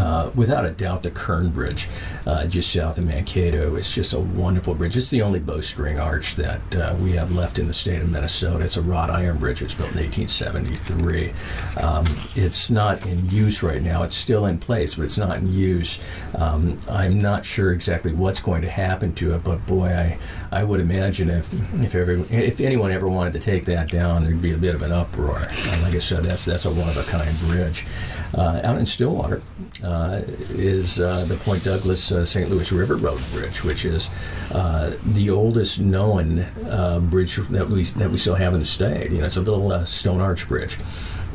Uh, 0.00 0.30
without 0.34 0.64
a 0.64 0.70
doubt, 0.70 1.02
the 1.02 1.10
Kern 1.10 1.50
Bridge, 1.50 1.86
uh, 2.26 2.46
just 2.46 2.72
south 2.72 2.96
of 2.96 3.04
Mankato, 3.04 3.76
is 3.76 3.92
just 3.94 4.14
a 4.14 4.18
wonderful 4.18 4.74
bridge. 4.74 4.96
It's 4.96 5.10
the 5.10 5.20
only 5.20 5.40
bowstring 5.40 6.00
arch 6.00 6.36
that 6.36 6.74
uh, 6.74 6.96
we 7.00 7.12
have 7.12 7.32
left 7.32 7.58
in 7.58 7.66
the 7.66 7.74
state 7.74 8.00
of 8.00 8.10
Minnesota. 8.10 8.64
It's 8.64 8.78
a 8.78 8.82
wrought 8.82 9.10
iron 9.10 9.36
bridge. 9.36 9.60
It's 9.60 9.74
built 9.74 9.90
in 9.90 9.98
1873. 9.98 11.32
Um, 11.82 12.06
it's 12.34 12.70
not 12.70 13.04
in 13.04 13.28
use 13.28 13.62
right 13.62 13.82
now. 13.82 14.02
It's 14.02 14.16
still 14.16 14.46
in 14.46 14.58
place, 14.58 14.94
but 14.94 15.04
it's 15.04 15.18
not 15.18 15.36
in 15.36 15.52
use. 15.52 15.98
Um, 16.34 16.78
I'm 16.88 17.18
not 17.18 17.44
sure 17.44 17.72
exactly 17.72 18.12
what's 18.14 18.40
going 18.40 18.62
to 18.62 18.70
happen 18.70 19.14
to 19.16 19.34
it, 19.34 19.44
but 19.44 19.66
boy, 19.66 19.88
I, 19.88 20.18
I 20.50 20.64
would 20.64 20.80
imagine 20.80 21.28
if 21.28 21.52
if 21.74 21.94
every, 21.94 22.22
if 22.30 22.60
anyone 22.60 22.90
ever 22.90 23.08
wanted 23.08 23.34
to 23.34 23.38
take 23.38 23.66
that 23.66 23.90
down, 23.90 24.24
there'd 24.24 24.40
be 24.40 24.52
a 24.52 24.58
bit 24.58 24.74
of 24.74 24.82
an 24.82 24.92
uproar. 24.92 25.38
And 25.38 25.82
like 25.82 25.94
I 25.94 25.98
said, 25.98 26.24
that's 26.24 26.46
that's 26.46 26.64
a 26.64 26.70
one 26.70 26.88
of 26.88 26.96
a 26.96 27.04
kind 27.04 27.38
bridge. 27.40 27.84
Uh, 28.32 28.60
out 28.62 28.78
in 28.78 28.86
Stillwater 28.86 29.42
uh, 29.82 29.89
is 30.50 31.00
uh, 31.00 31.24
the 31.26 31.36
Point 31.36 31.64
Douglas 31.64 32.12
uh, 32.12 32.24
St. 32.24 32.50
Louis 32.50 32.70
River 32.72 32.96
Road 32.96 33.20
Bridge, 33.32 33.62
which 33.64 33.84
is 33.84 34.10
uh, 34.52 34.92
the 35.04 35.30
oldest 35.30 35.80
known 35.80 36.40
uh, 36.68 37.00
bridge 37.00 37.36
that 37.36 37.68
we 37.68 37.84
that 37.84 38.10
we 38.10 38.18
still 38.18 38.34
have 38.34 38.54
in 38.54 38.60
the 38.60 38.66
state. 38.66 39.10
You 39.10 39.18
know, 39.18 39.26
it's 39.26 39.36
a 39.36 39.40
little 39.40 39.72
uh, 39.72 39.84
stone 39.84 40.20
arch 40.20 40.48
bridge. 40.48 40.78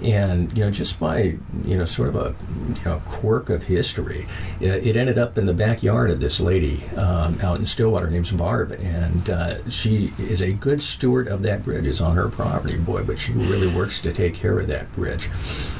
And 0.05 0.55
you 0.55 0.63
know, 0.63 0.69
just 0.69 0.99
by 0.99 1.37
you 1.63 1.77
know, 1.77 1.85
sort 1.85 2.09
of 2.09 2.15
a 2.15 2.35
you 2.79 2.85
know 2.85 3.01
quirk 3.07 3.49
of 3.49 3.63
history, 3.63 4.27
it, 4.61 4.85
it 4.85 4.97
ended 4.97 5.17
up 5.17 5.37
in 5.37 5.45
the 5.45 5.53
backyard 5.53 6.11
of 6.11 6.19
this 6.19 6.39
lady 6.39 6.85
um, 6.95 7.39
out 7.41 7.57
in 7.57 7.65
Stillwater 7.65 8.09
named 8.09 8.37
Barb, 8.37 8.71
and 8.73 9.29
uh, 9.29 9.69
she 9.69 10.13
is 10.19 10.41
a 10.41 10.53
good 10.53 10.81
steward 10.81 11.27
of 11.27 11.41
that 11.41 11.63
bridge. 11.63 11.87
It's 11.87 12.01
on 12.01 12.15
her 12.15 12.29
property, 12.29 12.77
boy, 12.77 13.03
but 13.03 13.17
she 13.17 13.31
really 13.33 13.73
works 13.75 13.99
to 14.01 14.13
take 14.13 14.35
care 14.35 14.59
of 14.59 14.67
that 14.67 14.91
bridge. 14.93 15.29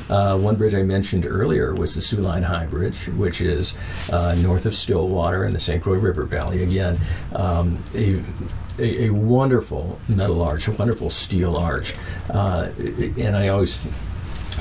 Uh, 0.10 0.38
one 0.38 0.56
bridge 0.56 0.74
I 0.74 0.84
mentioned 0.84 1.26
earlier 1.26 1.74
was 1.74 1.96
the 1.96 2.02
Soo 2.02 2.18
Line 2.18 2.44
High 2.44 2.66
Bridge, 2.66 3.08
which 3.10 3.42
is 3.42 3.74
uh, 4.12 4.36
north 4.36 4.66
of 4.66 4.76
Stillwater 4.76 5.46
in 5.46 5.54
the 5.54 5.60
St. 5.60 5.82
Croix 5.82 5.98
River 5.98 6.26
Valley. 6.26 6.62
Again, 6.62 7.00
um, 7.34 7.80
a, 7.96 8.22
a, 8.78 9.06
a 9.06 9.10
wonderful 9.10 10.00
metal 10.08 10.42
arch, 10.44 10.68
a 10.68 10.72
wonderful 10.72 11.10
steel 11.10 11.58
arch. 11.58 11.96
Uh, 12.30 12.70
and 13.18 13.36
I 13.36 13.48
always, 13.48 13.88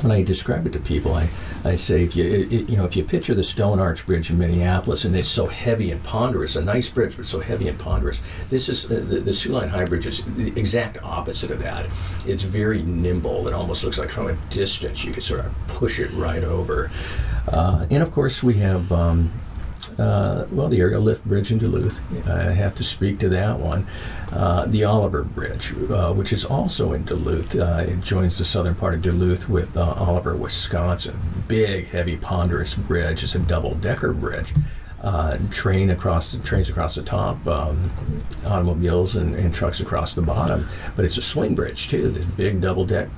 when 0.04 0.12
I 0.12 0.22
describe 0.22 0.66
it 0.66 0.74
to 0.74 0.78
people, 0.78 1.14
I, 1.14 1.28
I 1.64 1.76
say 1.76 2.04
if 2.04 2.14
you 2.14 2.24
it, 2.24 2.68
you 2.68 2.76
know 2.76 2.84
if 2.84 2.94
you 2.94 3.02
picture 3.02 3.34
the 3.34 3.42
Stone 3.42 3.80
Arch 3.80 4.04
Bridge 4.04 4.30
in 4.30 4.38
Minneapolis 4.38 5.04
and 5.06 5.16
it's 5.16 5.26
so 5.26 5.46
heavy 5.46 5.90
and 5.90 6.02
ponderous, 6.04 6.56
a 6.56 6.62
nice 6.62 6.90
bridge 6.90 7.16
but 7.16 7.24
so 7.24 7.40
heavy 7.40 7.68
and 7.68 7.78
ponderous. 7.78 8.20
This 8.50 8.68
is 8.68 8.84
uh, 8.84 9.02
the, 9.08 9.20
the 9.20 9.32
Soo 9.32 9.52
Line 9.52 9.68
High 9.68 9.86
Bridge 9.86 10.06
is 10.06 10.22
the 10.36 10.48
exact 10.60 10.98
opposite 11.02 11.50
of 11.50 11.58
that. 11.60 11.86
It's 12.26 12.42
very 12.42 12.82
nimble. 12.82 13.48
It 13.48 13.54
almost 13.54 13.82
looks 13.82 13.98
like 13.98 14.10
from 14.10 14.28
a 14.28 14.36
distance 14.50 15.04
you 15.04 15.12
could 15.12 15.22
sort 15.22 15.40
of 15.40 15.52
push 15.68 15.98
it 15.98 16.12
right 16.12 16.44
over. 16.44 16.90
Uh, 17.48 17.86
and 17.90 18.02
of 18.02 18.12
course 18.12 18.42
we 18.42 18.54
have. 18.54 18.92
Um, 18.92 19.32
uh, 19.98 20.46
well, 20.50 20.68
the 20.68 20.80
aerial 20.80 21.02
lift 21.02 21.24
bridge 21.24 21.50
in 21.50 21.58
Duluth. 21.58 22.00
I 22.28 22.52
have 22.52 22.74
to 22.76 22.84
speak 22.84 23.18
to 23.20 23.28
that 23.30 23.58
one. 23.58 23.86
Uh, 24.32 24.66
the 24.66 24.84
Oliver 24.84 25.22
Bridge, 25.22 25.72
uh, 25.90 26.12
which 26.12 26.32
is 26.32 26.44
also 26.44 26.92
in 26.92 27.04
Duluth. 27.04 27.54
Uh, 27.56 27.84
it 27.86 28.00
joins 28.00 28.38
the 28.38 28.44
southern 28.44 28.74
part 28.74 28.94
of 28.94 29.02
Duluth 29.02 29.48
with 29.48 29.76
uh, 29.76 29.94
Oliver, 29.96 30.36
Wisconsin. 30.36 31.18
Big, 31.48 31.86
heavy, 31.88 32.16
ponderous 32.16 32.74
bridge. 32.74 33.22
It's 33.22 33.34
a 33.34 33.38
double-decker 33.38 34.12
bridge. 34.14 34.54
Uh, 35.02 35.36
train 35.50 35.90
across 35.90 36.32
the 36.32 36.38
trains 36.42 36.70
across 36.70 36.94
the 36.94 37.02
top, 37.02 37.46
um, 37.46 37.90
automobiles 38.46 39.16
and, 39.16 39.34
and 39.36 39.52
trucks 39.52 39.80
across 39.80 40.14
the 40.14 40.22
bottom. 40.22 40.66
But 40.96 41.04
it's 41.04 41.18
a 41.18 41.22
swing 41.22 41.54
bridge 41.54 41.88
too. 41.88 42.08
This 42.10 42.24
big 42.24 42.60
double 42.62 42.86
deck 42.86 43.08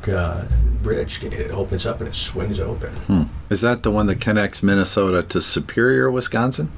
bridge. 0.82 1.22
It 1.22 1.50
opens 1.52 1.86
up 1.86 2.00
and 2.00 2.08
it 2.08 2.14
swings 2.14 2.58
open. 2.58 3.30
Is 3.50 3.60
that 3.60 3.82
the 3.82 3.90
one 3.90 4.06
that 4.06 4.20
connects 4.20 4.62
Minnesota 4.62 5.22
to 5.22 5.40
Superior, 5.40 6.10
Wisconsin? 6.10 6.70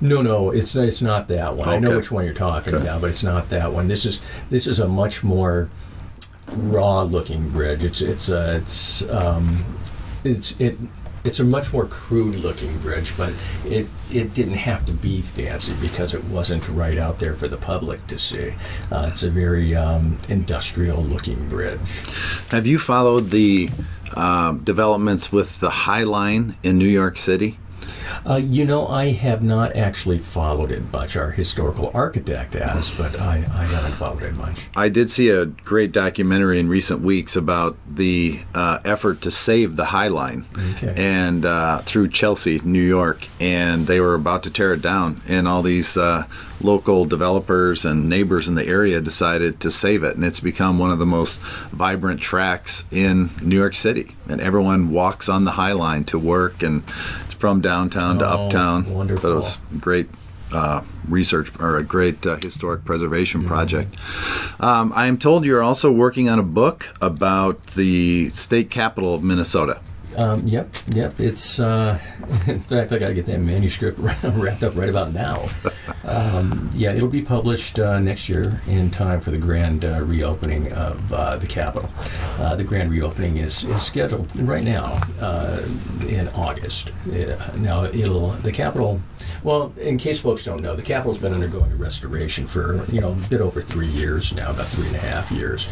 No, 0.00 0.20
no, 0.22 0.50
it's 0.50 0.74
it's 0.74 1.00
not 1.02 1.28
that 1.28 1.56
one. 1.56 1.68
I 1.68 1.78
know 1.78 1.96
which 1.96 2.10
one 2.10 2.24
you're 2.24 2.34
talking 2.34 2.74
Okay. 2.74 2.82
about, 2.84 3.00
but 3.00 3.10
it's 3.10 3.22
not 3.22 3.48
that 3.50 3.72
one. 3.72 3.88
This 3.88 4.04
is 4.04 4.20
this 4.50 4.66
is 4.66 4.78
a 4.78 4.88
much 4.88 5.22
more 5.22 5.68
raw 6.48 7.02
looking 7.02 7.48
bridge. 7.50 7.84
It's 7.84 8.00
it's 8.00 8.28
uh, 8.28 8.58
it's 8.60 9.02
um, 9.10 9.64
it's 10.24 10.60
it. 10.60 10.76
It's 11.24 11.38
a 11.38 11.44
much 11.44 11.72
more 11.72 11.86
crude 11.86 12.34
looking 12.34 12.76
bridge, 12.80 13.16
but 13.16 13.32
it, 13.64 13.86
it 14.10 14.34
didn't 14.34 14.54
have 14.54 14.84
to 14.86 14.92
be 14.92 15.22
fancy 15.22 15.72
because 15.80 16.14
it 16.14 16.24
wasn't 16.24 16.68
right 16.68 16.98
out 16.98 17.20
there 17.20 17.36
for 17.36 17.46
the 17.46 17.56
public 17.56 18.04
to 18.08 18.18
see. 18.18 18.54
Uh, 18.90 19.06
it's 19.08 19.22
a 19.22 19.30
very 19.30 19.76
um, 19.76 20.18
industrial 20.28 21.00
looking 21.00 21.48
bridge. 21.48 21.78
Have 22.50 22.66
you 22.66 22.76
followed 22.80 23.30
the 23.30 23.70
um, 24.16 24.58
developments 24.58 25.32
with 25.32 25.60
the 25.60 25.70
High 25.70 26.04
Line 26.04 26.56
in 26.62 26.78
New 26.78 26.88
York 26.88 27.16
City? 27.16 27.58
Uh, 28.26 28.36
you 28.36 28.64
know, 28.64 28.86
I 28.86 29.12
have 29.12 29.42
not 29.42 29.76
actually 29.76 30.18
followed 30.18 30.70
it 30.70 30.90
much. 30.92 31.16
Our 31.16 31.30
historical 31.30 31.90
architect 31.94 32.54
has, 32.54 32.90
but 32.96 33.18
I, 33.20 33.36
I 33.36 33.64
haven't 33.64 33.92
followed 33.92 34.22
it 34.22 34.34
much. 34.34 34.66
I 34.76 34.88
did 34.88 35.10
see 35.10 35.28
a 35.30 35.46
great 35.46 35.92
documentary 35.92 36.58
in 36.58 36.68
recent 36.68 37.00
weeks 37.00 37.36
about 37.36 37.76
the 37.88 38.40
uh, 38.54 38.78
effort 38.84 39.20
to 39.22 39.30
save 39.30 39.76
the 39.76 39.86
High 39.86 40.08
Line, 40.08 40.44
Okay. 40.72 40.94
and 40.96 41.44
uh, 41.44 41.78
through 41.78 42.08
Chelsea, 42.08 42.60
New 42.64 42.82
York, 42.82 43.26
and 43.40 43.86
they 43.86 44.00
were 44.00 44.14
about 44.14 44.42
to 44.44 44.50
tear 44.50 44.72
it 44.74 44.82
down, 44.82 45.20
and 45.28 45.46
all 45.48 45.62
these 45.62 45.96
uh, 45.96 46.24
local 46.60 47.04
developers 47.04 47.84
and 47.84 48.08
neighbors 48.08 48.46
in 48.48 48.54
the 48.54 48.66
area 48.66 49.00
decided 49.00 49.58
to 49.60 49.70
save 49.70 50.04
it, 50.04 50.14
and 50.14 50.24
it's 50.24 50.40
become 50.40 50.78
one 50.78 50.90
of 50.90 50.98
the 50.98 51.06
most 51.06 51.40
vibrant 51.72 52.20
tracks 52.20 52.84
in 52.90 53.30
New 53.42 53.56
York 53.58 53.74
City, 53.74 54.14
and 54.28 54.40
everyone 54.40 54.90
walks 54.90 55.28
on 55.28 55.44
the 55.44 55.52
High 55.52 55.72
Line 55.72 56.04
to 56.04 56.18
work 56.18 56.62
and 56.62 56.82
from 57.42 57.60
downtown 57.60 58.20
to 58.20 58.24
Oh, 58.24 58.44
uptown. 58.44 58.84
But 58.84 59.10
it 59.10 59.34
was 59.34 59.58
a 59.74 59.78
great 59.78 60.08
uh, 60.52 60.82
research 61.08 61.50
or 61.58 61.76
a 61.76 61.82
great 61.82 62.24
uh, 62.24 62.36
historic 62.40 62.84
preservation 62.84 63.40
Mm-hmm. 63.40 63.48
project. 63.48 63.96
Um, 64.60 64.92
I 64.94 65.06
am 65.08 65.18
told 65.18 65.44
you're 65.44 65.60
also 65.60 65.90
working 65.90 66.28
on 66.28 66.38
a 66.38 66.44
book 66.44 66.86
about 67.00 67.60
the 67.74 68.28
state 68.28 68.70
capital 68.70 69.12
of 69.12 69.24
Minnesota. 69.24 69.80
Um, 70.16 70.46
yep, 70.46 70.74
yep. 70.88 71.18
It's 71.18 71.58
uh, 71.58 71.98
in 72.46 72.60
fact 72.60 72.92
I 72.92 72.98
got 72.98 73.08
to 73.08 73.14
get 73.14 73.26
that 73.26 73.38
manuscript 73.38 73.98
wrapped 74.22 74.62
up 74.62 74.76
right 74.76 74.88
about 74.88 75.12
now. 75.12 75.48
Um, 76.04 76.70
yeah, 76.74 76.92
it'll 76.92 77.08
be 77.08 77.22
published 77.22 77.78
uh, 77.78 77.98
next 77.98 78.28
year 78.28 78.60
in 78.66 78.90
time 78.90 79.20
for 79.20 79.30
the 79.30 79.38
grand 79.38 79.84
uh, 79.84 80.04
reopening 80.04 80.72
of 80.72 81.12
uh, 81.12 81.36
the 81.36 81.46
Capitol. 81.46 81.90
Uh, 82.38 82.56
the 82.56 82.64
grand 82.64 82.90
reopening 82.90 83.38
is, 83.38 83.64
is 83.64 83.82
scheduled 83.82 84.34
right 84.40 84.64
now 84.64 85.00
uh, 85.20 85.62
in 86.08 86.28
August. 86.30 86.90
now 87.56 87.84
it'll 87.84 88.30
the 88.30 88.52
Capitol. 88.52 89.00
Well, 89.42 89.72
in 89.80 89.98
case 89.98 90.20
folks 90.20 90.44
don't 90.44 90.62
know, 90.62 90.76
the 90.76 90.82
Capitol's 90.82 91.18
been 91.18 91.34
undergoing 91.34 91.72
a 91.72 91.76
restoration 91.76 92.46
for 92.46 92.84
you 92.90 93.00
know 93.00 93.12
a 93.12 93.28
bit 93.28 93.40
over 93.40 93.62
three 93.62 93.88
years 93.88 94.32
now, 94.34 94.50
about 94.50 94.66
three 94.68 94.86
and 94.86 94.96
a 94.96 95.00
half 95.00 95.30
years. 95.30 95.68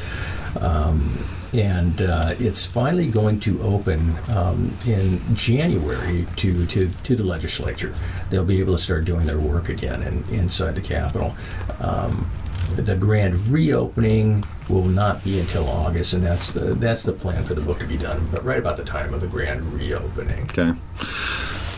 Um, 0.61 1.25
and 1.53 2.03
uh, 2.03 2.35
it's 2.39 2.65
finally 2.65 3.09
going 3.09 3.41
to 3.41 3.61
open 3.63 4.17
um, 4.31 4.73
in 4.87 5.21
January 5.35 6.27
to, 6.37 6.67
to, 6.67 6.89
to 6.89 7.17
the 7.17 7.25
legislature. 7.25 7.95
They'll 8.29 8.45
be 8.45 8.61
able 8.61 8.73
to 8.73 8.79
start 8.79 9.05
doing 9.05 9.27
their 9.27 9.41
work 9.41 9.69
again 9.69 10.03
in, 10.03 10.25
inside 10.35 10.75
the 10.75 10.81
Capitol. 10.81 11.35
Um, 11.81 12.31
the 12.77 12.95
grand 12.95 13.49
reopening 13.49 14.45
will 14.69 14.85
not 14.85 15.25
be 15.25 15.41
until 15.41 15.69
August, 15.69 16.13
and 16.13 16.23
that's 16.23 16.53
the 16.53 16.75
that's 16.75 17.03
the 17.03 17.13
plan 17.13 17.45
for 17.45 17.55
the 17.55 17.61
book 17.61 17.81
to 17.81 17.87
be 17.87 17.97
done, 17.97 18.29
but 18.31 18.45
right 18.45 18.59
about 18.59 18.77
the 18.77 18.85
time 18.85 19.13
of 19.13 19.21
the 19.21 19.27
grand 19.27 19.73
reopening. 19.73 20.45
Okay. 20.45 20.73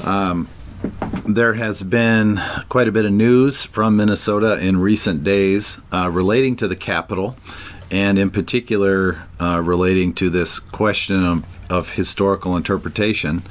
Um, 0.05 0.49
there 1.27 1.55
has 1.55 1.83
been 1.83 2.41
quite 2.69 2.89
a 2.89 2.93
bit 2.93 3.05
of 3.05 3.13
news 3.13 3.65
from 3.65 3.97
Minnesota 3.97 4.59
in 4.59 4.79
recent 4.79 5.23
days 5.25 5.81
uh, 5.93 6.11
relating 6.13 6.57
to 6.57 6.69
the 6.69 6.77
Capitol 6.77 7.37
and 7.93 8.19
in 8.19 8.31
particular 8.31 9.23
uh, 9.39 9.61
relating 9.63 10.15
to 10.15 10.31
this 10.31 10.59
question 10.59 11.25
of, 11.25 11.59
of 11.71 11.91
historical 11.91 12.57
interpretation. 12.57 13.43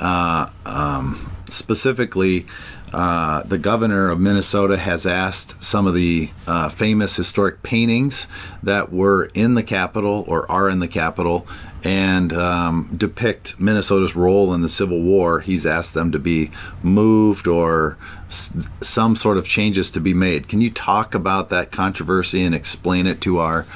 Uh, 0.00 0.48
um, 0.64 1.32
specifically, 1.46 2.46
uh, 2.92 3.42
the 3.42 3.58
governor 3.58 4.08
of 4.08 4.20
Minnesota 4.20 4.78
has 4.78 5.04
asked 5.04 5.62
some 5.62 5.86
of 5.86 5.94
the 5.94 6.30
uh, 6.46 6.68
famous 6.70 7.16
historic 7.16 7.62
paintings 7.62 8.28
that 8.62 8.92
were 8.92 9.26
in 9.34 9.54
the 9.54 9.62
Capitol 9.62 10.24
or 10.26 10.50
are 10.50 10.70
in 10.70 10.78
the 10.78 10.88
Capitol 10.88 11.46
and 11.84 12.32
um, 12.32 12.94
depict 12.96 13.60
Minnesota's 13.60 14.16
role 14.16 14.54
in 14.54 14.62
the 14.62 14.68
Civil 14.68 15.02
War. 15.02 15.40
He's 15.40 15.66
asked 15.66 15.94
them 15.94 16.12
to 16.12 16.18
be 16.18 16.50
moved 16.82 17.46
or 17.46 17.98
some 18.28 19.16
sort 19.16 19.38
of 19.38 19.46
changes 19.46 19.90
to 19.92 20.00
be 20.00 20.14
made. 20.14 20.48
Can 20.48 20.60
you 20.60 20.70
talk 20.70 21.14
about 21.14 21.48
that 21.50 21.70
controversy 21.70 22.42
and 22.42 22.54
explain 22.54 23.06
it 23.06 23.20
to 23.22 23.38
our 23.38 23.66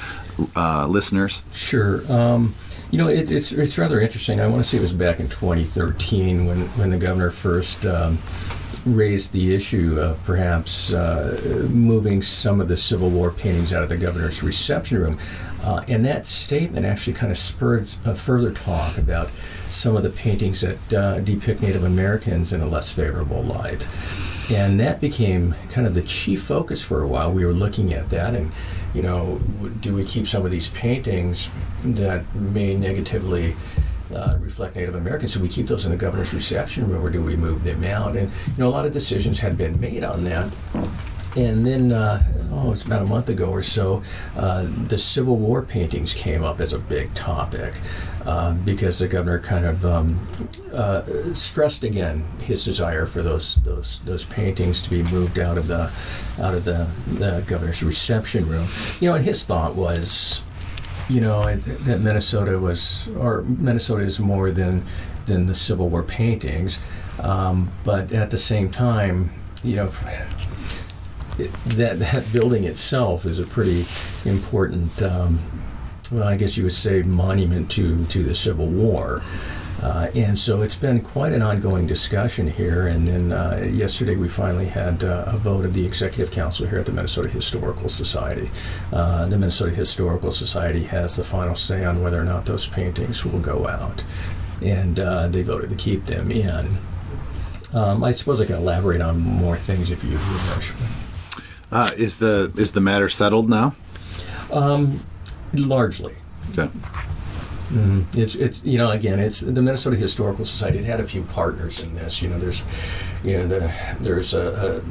uh, 0.55 0.87
listeners? 0.87 1.41
Sure. 1.51 2.09
Um, 2.11 2.55
you 2.91 2.97
know, 2.99 3.07
it, 3.07 3.31
it's 3.31 3.51
it's 3.51 3.77
rather 3.77 3.99
interesting. 3.99 4.39
I 4.39 4.47
want 4.47 4.63
to 4.63 4.69
say 4.69 4.77
it 4.77 4.81
was 4.81 4.93
back 4.93 5.19
in 5.19 5.27
2013 5.27 6.45
when 6.45 6.67
when 6.77 6.91
the 6.91 6.97
governor 6.97 7.31
first. 7.31 7.85
Um, 7.85 8.19
raised 8.85 9.31
the 9.31 9.53
issue 9.53 9.97
of 9.97 10.21
perhaps 10.25 10.91
uh, 10.91 11.67
moving 11.69 12.21
some 12.21 12.59
of 12.59 12.67
the 12.67 12.75
Civil 12.75 13.09
War 13.09 13.31
paintings 13.31 13.71
out 13.71 13.81
of 13.83 13.89
the 13.89 13.95
governor's 13.95 14.43
reception 14.43 14.99
room. 14.99 15.19
Uh, 15.63 15.83
and 15.87 16.03
that 16.03 16.25
statement 16.25 16.85
actually 16.85 17.13
kind 17.13 17.31
of 17.31 17.37
spurred 17.37 17.87
a 18.03 18.13
further 18.13 18.51
talk 18.51 18.97
about 18.97 19.29
some 19.69 19.95
of 19.95 20.03
the 20.03 20.09
paintings 20.09 20.61
that 20.61 20.93
uh, 20.93 21.19
depict 21.21 21.61
Native 21.61 21.85
Americans 21.85 22.51
in 22.51 22.59
a 22.59 22.67
less 22.67 22.91
favorable 22.91 23.41
light. 23.43 23.87
And 24.51 24.79
that 24.79 24.99
became 24.99 25.55
kind 25.71 25.87
of 25.87 25.93
the 25.93 26.01
chief 26.01 26.43
focus 26.43 26.83
for 26.83 27.01
a 27.01 27.07
while. 27.07 27.31
We 27.31 27.45
were 27.45 27.53
looking 27.53 27.93
at 27.93 28.09
that 28.09 28.35
and, 28.35 28.51
you 28.93 29.01
know, 29.01 29.39
do 29.79 29.95
we 29.95 30.03
keep 30.03 30.27
some 30.27 30.45
of 30.45 30.51
these 30.51 30.69
paintings 30.69 31.49
that 31.83 32.33
may 32.35 32.75
negatively 32.75 33.55
uh, 34.13 34.37
reflect 34.39 34.75
Native 34.75 34.95
Americans. 34.95 35.33
Do 35.33 35.39
we 35.39 35.47
keep 35.47 35.67
those 35.67 35.85
in 35.85 35.91
the 35.91 35.97
governor's 35.97 36.33
reception 36.33 36.89
room, 36.89 37.03
or 37.03 37.09
do 37.09 37.21
we 37.21 37.35
move 37.35 37.63
them 37.63 37.83
out? 37.83 38.15
And 38.15 38.29
you 38.47 38.53
know, 38.57 38.67
a 38.67 38.69
lot 38.69 38.85
of 38.85 38.93
decisions 38.93 39.39
had 39.39 39.57
been 39.57 39.79
made 39.79 40.03
on 40.03 40.23
that. 40.25 40.51
And 41.35 41.65
then, 41.65 41.91
uh, 41.91 42.21
oh, 42.51 42.71
it's 42.71 42.83
about 42.83 43.01
a 43.01 43.05
month 43.05 43.29
ago 43.29 43.45
or 43.45 43.63
so, 43.63 44.03
uh, 44.37 44.67
the 44.83 44.97
Civil 44.97 45.37
War 45.37 45.63
paintings 45.63 46.13
came 46.13 46.43
up 46.43 46.61
as 46.61 46.73
a 46.73 46.79
big 46.79 47.13
topic 47.15 47.73
uh, 48.25 48.53
because 48.53 48.99
the 48.99 49.07
governor 49.07 49.39
kind 49.39 49.65
of 49.65 49.85
um, 49.85 50.27
uh, 50.73 51.01
stressed 51.33 51.83
again 51.83 52.23
his 52.39 52.63
desire 52.63 53.05
for 53.05 53.21
those 53.21 53.55
those 53.63 53.99
those 54.05 54.25
paintings 54.25 54.81
to 54.83 54.89
be 54.89 55.03
moved 55.03 55.39
out 55.39 55.57
of 55.57 55.67
the 55.67 55.91
out 56.39 56.53
of 56.53 56.63
the, 56.63 56.87
the 57.13 57.43
governor's 57.47 57.83
reception 57.83 58.47
room. 58.47 58.67
You 58.99 59.09
know, 59.09 59.15
and 59.15 59.25
his 59.25 59.43
thought 59.43 59.75
was, 59.75 60.41
you 61.09 61.19
know, 61.19 61.55
that 61.55 61.99
Minnesota 61.99 62.59
was, 62.59 63.07
or 63.17 63.41
Minnesota 63.41 64.03
is 64.03 64.19
more 64.19 64.51
than 64.51 64.83
than 65.25 65.47
the 65.47 65.55
Civil 65.55 65.89
War 65.89 66.03
paintings, 66.03 66.79
um, 67.19 67.71
but 67.83 68.11
at 68.11 68.29
the 68.29 68.37
same 68.37 68.69
time, 68.69 69.31
you 69.63 69.75
know, 69.77 69.89
that 71.37 71.99
that 71.99 72.31
building 72.31 72.63
itself 72.65 73.25
is 73.25 73.39
a 73.39 73.45
pretty 73.45 73.85
important, 74.29 75.01
um, 75.01 75.39
well, 76.11 76.27
I 76.27 76.35
guess 76.35 76.57
you 76.57 76.63
would 76.63 76.73
say, 76.73 77.01
monument 77.01 77.71
to 77.71 78.05
to 78.05 78.23
the 78.23 78.35
Civil 78.35 78.67
War. 78.67 79.23
Uh, 79.83 80.09
and 80.15 80.39
so 80.39 80.61
it's 80.61 80.75
been 80.75 81.01
quite 81.01 81.33
an 81.33 81.41
ongoing 81.41 81.85
discussion 81.85 82.47
here. 82.47 82.87
And 82.87 83.05
then 83.05 83.33
uh, 83.33 83.69
yesterday 83.69 84.15
we 84.15 84.29
finally 84.29 84.67
had 84.67 85.03
uh, 85.03 85.25
a 85.27 85.35
vote 85.35 85.65
of 85.65 85.73
the 85.73 85.85
Executive 85.85 86.31
Council 86.31 86.65
here 86.65 86.79
at 86.79 86.85
the 86.85 86.93
Minnesota 86.93 87.27
Historical 87.27 87.89
Society. 87.89 88.49
Uh, 88.93 89.25
the 89.25 89.37
Minnesota 89.37 89.71
Historical 89.71 90.31
Society 90.31 90.85
has 90.85 91.17
the 91.17 91.23
final 91.23 91.53
say 91.53 91.83
on 91.83 92.01
whether 92.01 92.21
or 92.21 92.23
not 92.23 92.45
those 92.45 92.65
paintings 92.65 93.25
will 93.25 93.39
go 93.39 93.67
out. 93.67 94.05
And 94.61 95.01
uh, 95.01 95.27
they 95.27 95.41
voted 95.41 95.69
to 95.71 95.75
keep 95.75 96.05
them 96.05 96.31
in. 96.31 96.77
Um, 97.73 98.05
I 98.05 98.13
suppose 98.13 98.39
I 98.39 98.45
can 98.45 98.55
elaborate 98.55 99.01
on 99.01 99.19
more 99.19 99.57
things 99.57 99.89
if 99.89 100.01
you 100.01 100.17
wish. 100.55 100.71
Uh, 101.73 101.89
is 101.97 102.19
the 102.19 102.53
is 102.55 102.73
the 102.73 102.81
matter 102.81 103.09
settled 103.09 103.49
now? 103.49 103.73
Um, 104.51 105.03
largely. 105.53 106.15
Okay. 106.51 106.67
Mm-hmm. 106.67 108.01
It's 108.13 108.35
it's 108.35 108.63
you 108.63 108.77
know 108.77 108.91
again 108.91 109.19
it's 109.19 109.39
the 109.39 109.61
Minnesota 109.61 109.95
Historical 109.95 110.45
Society. 110.45 110.77
It 110.77 110.85
had 110.85 110.99
a 110.99 111.03
few 111.03 111.23
partners 111.23 111.81
in 111.81 111.95
this. 111.95 112.21
You 112.21 112.29
know 112.29 112.37
there's 112.37 112.61
you 113.23 113.37
know 113.37 113.47
the 113.47 113.73
there's 114.01 114.33
a, 114.33 114.81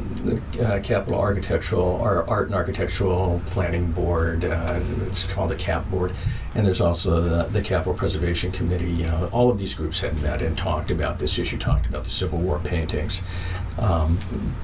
a, 0.58 0.76
a 0.76 0.80
Capitol 0.80 1.20
Architectural 1.20 1.82
or 1.82 2.28
Art 2.28 2.46
and 2.46 2.54
Architectural 2.54 3.40
Planning 3.46 3.92
Board. 3.92 4.44
Uh, 4.44 4.80
it's 5.06 5.24
called 5.24 5.50
the 5.50 5.56
CAP 5.56 5.88
Board, 5.90 6.12
and 6.54 6.66
there's 6.66 6.80
also 6.80 7.20
the, 7.20 7.44
the 7.50 7.60
Capitol 7.60 7.94
Preservation 7.94 8.50
Committee. 8.50 8.90
You 8.90 9.06
know 9.06 9.28
all 9.32 9.50
of 9.50 9.58
these 9.58 9.74
groups 9.74 10.00
had 10.00 10.20
met 10.22 10.40
and 10.40 10.56
talked 10.56 10.90
about 10.90 11.18
this 11.18 11.38
issue, 11.38 11.58
talked 11.58 11.86
about 11.86 12.04
the 12.04 12.10
Civil 12.10 12.38
War 12.38 12.58
paintings. 12.58 13.22
Um, 13.78 14.18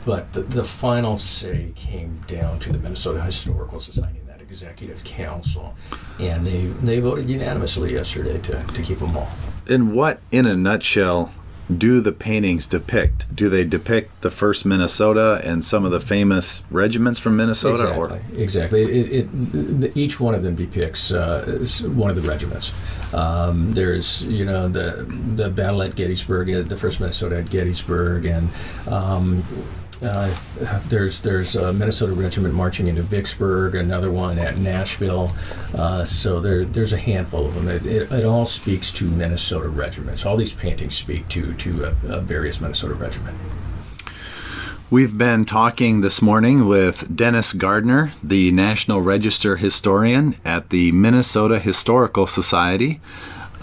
but 0.04 0.32
the, 0.32 0.42
the 0.42 0.64
final 0.64 1.18
say 1.18 1.72
came 1.76 2.20
down 2.26 2.58
to 2.60 2.72
the 2.72 2.78
Minnesota 2.78 3.22
Historical 3.22 3.78
Society 3.78 4.18
and 4.18 4.28
that 4.28 4.40
executive 4.40 5.04
council, 5.04 5.74
and 6.18 6.46
they 6.46 6.66
they 6.66 7.00
voted 7.00 7.28
unanimously 7.28 7.92
yesterday 7.92 8.38
to, 8.38 8.62
to 8.62 8.82
keep 8.82 8.98
them 8.98 9.16
all. 9.16 9.28
In 9.68 9.94
what, 9.94 10.20
in 10.30 10.46
a 10.46 10.56
nutshell, 10.56 11.32
do 11.74 12.00
the 12.00 12.12
paintings 12.12 12.66
depict? 12.66 13.34
Do 13.34 13.48
they 13.48 13.64
depict 13.64 14.22
the 14.22 14.30
first 14.30 14.64
Minnesota 14.64 15.40
and 15.44 15.64
some 15.64 15.84
of 15.84 15.90
the 15.90 16.00
famous 16.00 16.62
regiments 16.70 17.20
from 17.20 17.36
Minnesota? 17.36 17.88
Exactly. 17.88 18.18
Or? 18.18 18.42
Exactly. 18.42 18.82
It, 18.82 19.28
it, 19.84 19.96
each 19.96 20.18
one 20.18 20.34
of 20.34 20.42
them 20.42 20.54
depicts 20.54 21.12
uh, 21.12 21.64
one 21.94 22.10
of 22.10 22.16
the 22.16 22.26
regiments. 22.28 22.72
Um, 23.12 23.74
there's, 23.74 24.22
you 24.22 24.44
know, 24.44 24.68
the 24.68 25.06
the 25.34 25.50
battle 25.50 25.82
at 25.82 25.94
Gettysburg, 25.94 26.50
uh, 26.50 26.62
the 26.62 26.76
first 26.76 27.00
Minnesota 27.00 27.38
at 27.38 27.50
Gettysburg, 27.50 28.26
and 28.26 28.48
um, 28.86 29.44
uh, 30.02 30.34
there's 30.88 31.20
there's 31.20 31.56
a 31.56 31.72
Minnesota 31.72 32.12
regiment 32.12 32.54
marching 32.54 32.88
into 32.88 33.02
Vicksburg, 33.02 33.74
another 33.74 34.10
one 34.10 34.38
at 34.38 34.56
Nashville. 34.58 35.32
Uh, 35.74 36.04
so 36.04 36.40
there 36.40 36.64
there's 36.64 36.92
a 36.92 36.98
handful 36.98 37.46
of 37.46 37.54
them. 37.54 37.68
It, 37.68 37.84
it, 37.86 38.12
it, 38.12 38.24
all 38.24 38.46
speaks 38.46 38.92
to 38.92 39.04
Minnesota 39.04 39.68
regiments. 39.68 40.24
All 40.24 40.36
these 40.36 40.52
paintings 40.52 40.94
speak 40.94 41.28
to 41.28 41.54
to 41.54 41.84
a, 41.84 42.16
a 42.16 42.20
various 42.20 42.60
Minnesota 42.60 42.94
regiment. 42.94 43.36
We've 44.90 45.18
been 45.18 45.44
talking 45.44 46.00
this 46.00 46.22
morning 46.22 46.66
with 46.66 47.14
Denis 47.14 47.52
Gardner, 47.52 48.12
the 48.22 48.50
National 48.52 49.02
Register 49.02 49.56
historian 49.56 50.36
at 50.46 50.70
the 50.70 50.92
Minnesota 50.92 51.58
Historical 51.58 52.26
Society. 52.26 52.98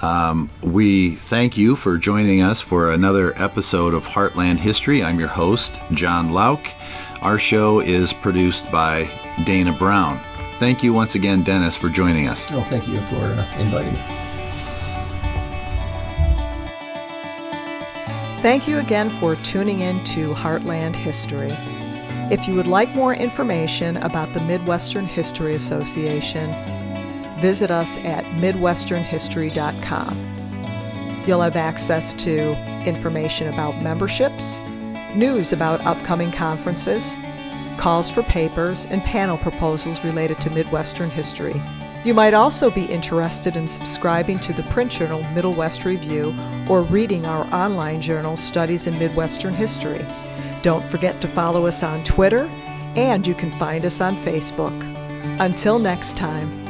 Um, 0.06 0.52
we 0.62 1.16
thank 1.16 1.58
you 1.58 1.76
for 1.76 1.98
joining 1.98 2.44
us 2.44 2.62
for 2.62 2.92
another 2.92 3.34
episode 3.42 3.96
of 3.96 4.06
Heartland 4.06 4.58
History. 4.58 5.04
I'm 5.04 5.18
your 5.18 5.30
host, 5.30 5.82
Jon 5.94 6.32
Lauck. 6.32 6.64
Our 7.24 7.40
show 7.40 7.80
is 7.80 8.14
produced 8.14 8.72
by 8.72 9.10
Dana 9.46 9.74
Brown. 9.74 10.20
Thank 10.60 10.84
you 10.84 10.94
once 10.94 11.16
again, 11.16 11.42
Denis, 11.42 11.76
for 11.76 11.90
joining 11.90 12.28
us. 12.28 12.46
Oh, 12.52 12.62
thank 12.70 12.88
you 12.88 13.00
for 13.00 13.16
uh, 13.16 13.60
inviting 13.60 13.94
me. 13.94 14.00
Thank 18.44 18.68
you 18.68 18.78
again 18.78 19.10
for 19.20 19.36
tuning 19.38 19.80
in 19.82 20.04
to 20.04 20.36
Heartland 20.36 20.96
History. 20.96 21.56
If 22.32 22.48
you 22.48 22.54
would 22.54 22.68
like 22.68 22.94
more 22.94 23.16
information 23.16 23.98
about 23.98 24.32
the 24.34 24.42
Midwestern 24.42 25.06
History 25.06 25.56
Association, 25.56 26.52
visit 27.46 27.70
us 27.70 27.98
at 27.98 28.26
MidwesternHistory.com. 28.42 31.24
You'll 31.28 31.42
have 31.42 31.56
access 31.56 32.12
to 32.14 32.54
information 32.88 33.50
about 33.50 33.84
memberships, 33.84 34.58
news 35.14 35.54
about 35.54 35.86
upcoming 35.86 36.32
conferences, 36.32 37.16
calls 37.78 38.10
for 38.10 38.24
papers, 38.24 38.88
and 38.88 39.04
panel 39.04 39.38
proposals 39.38 40.04
related 40.04 40.42
to 40.42 40.50
Midwestern 40.50 41.12
history. 41.12 41.62
You 42.04 42.16
might 42.16 42.34
also 42.34 42.72
be 42.72 42.86
interested 42.86 43.56
in 43.56 43.68
subscribing 43.68 44.40
to 44.40 44.52
the 44.52 44.64
print 44.64 44.94
journal 44.94 45.22
Middle 45.36 45.54
West 45.54 45.86
Review 45.86 46.36
or 46.68 46.82
reading 46.82 47.28
our 47.28 47.46
online 47.54 48.02
journal 48.02 48.38
Studies 48.38 48.88
in 48.88 48.98
Midwestern 48.98 49.54
History. 49.54 50.04
Don't 50.64 50.90
forget 50.90 51.22
to 51.22 51.28
follow 51.28 51.68
us 51.68 51.84
on 51.84 52.04
Twitter, 52.04 52.50
and 52.96 53.28
you 53.28 53.36
can 53.36 53.52
find 53.60 53.86
us 53.86 54.02
on 54.02 54.18
Facebook. 54.18 54.74
Until 55.40 55.78
next 55.78 56.18
time. 56.18 56.65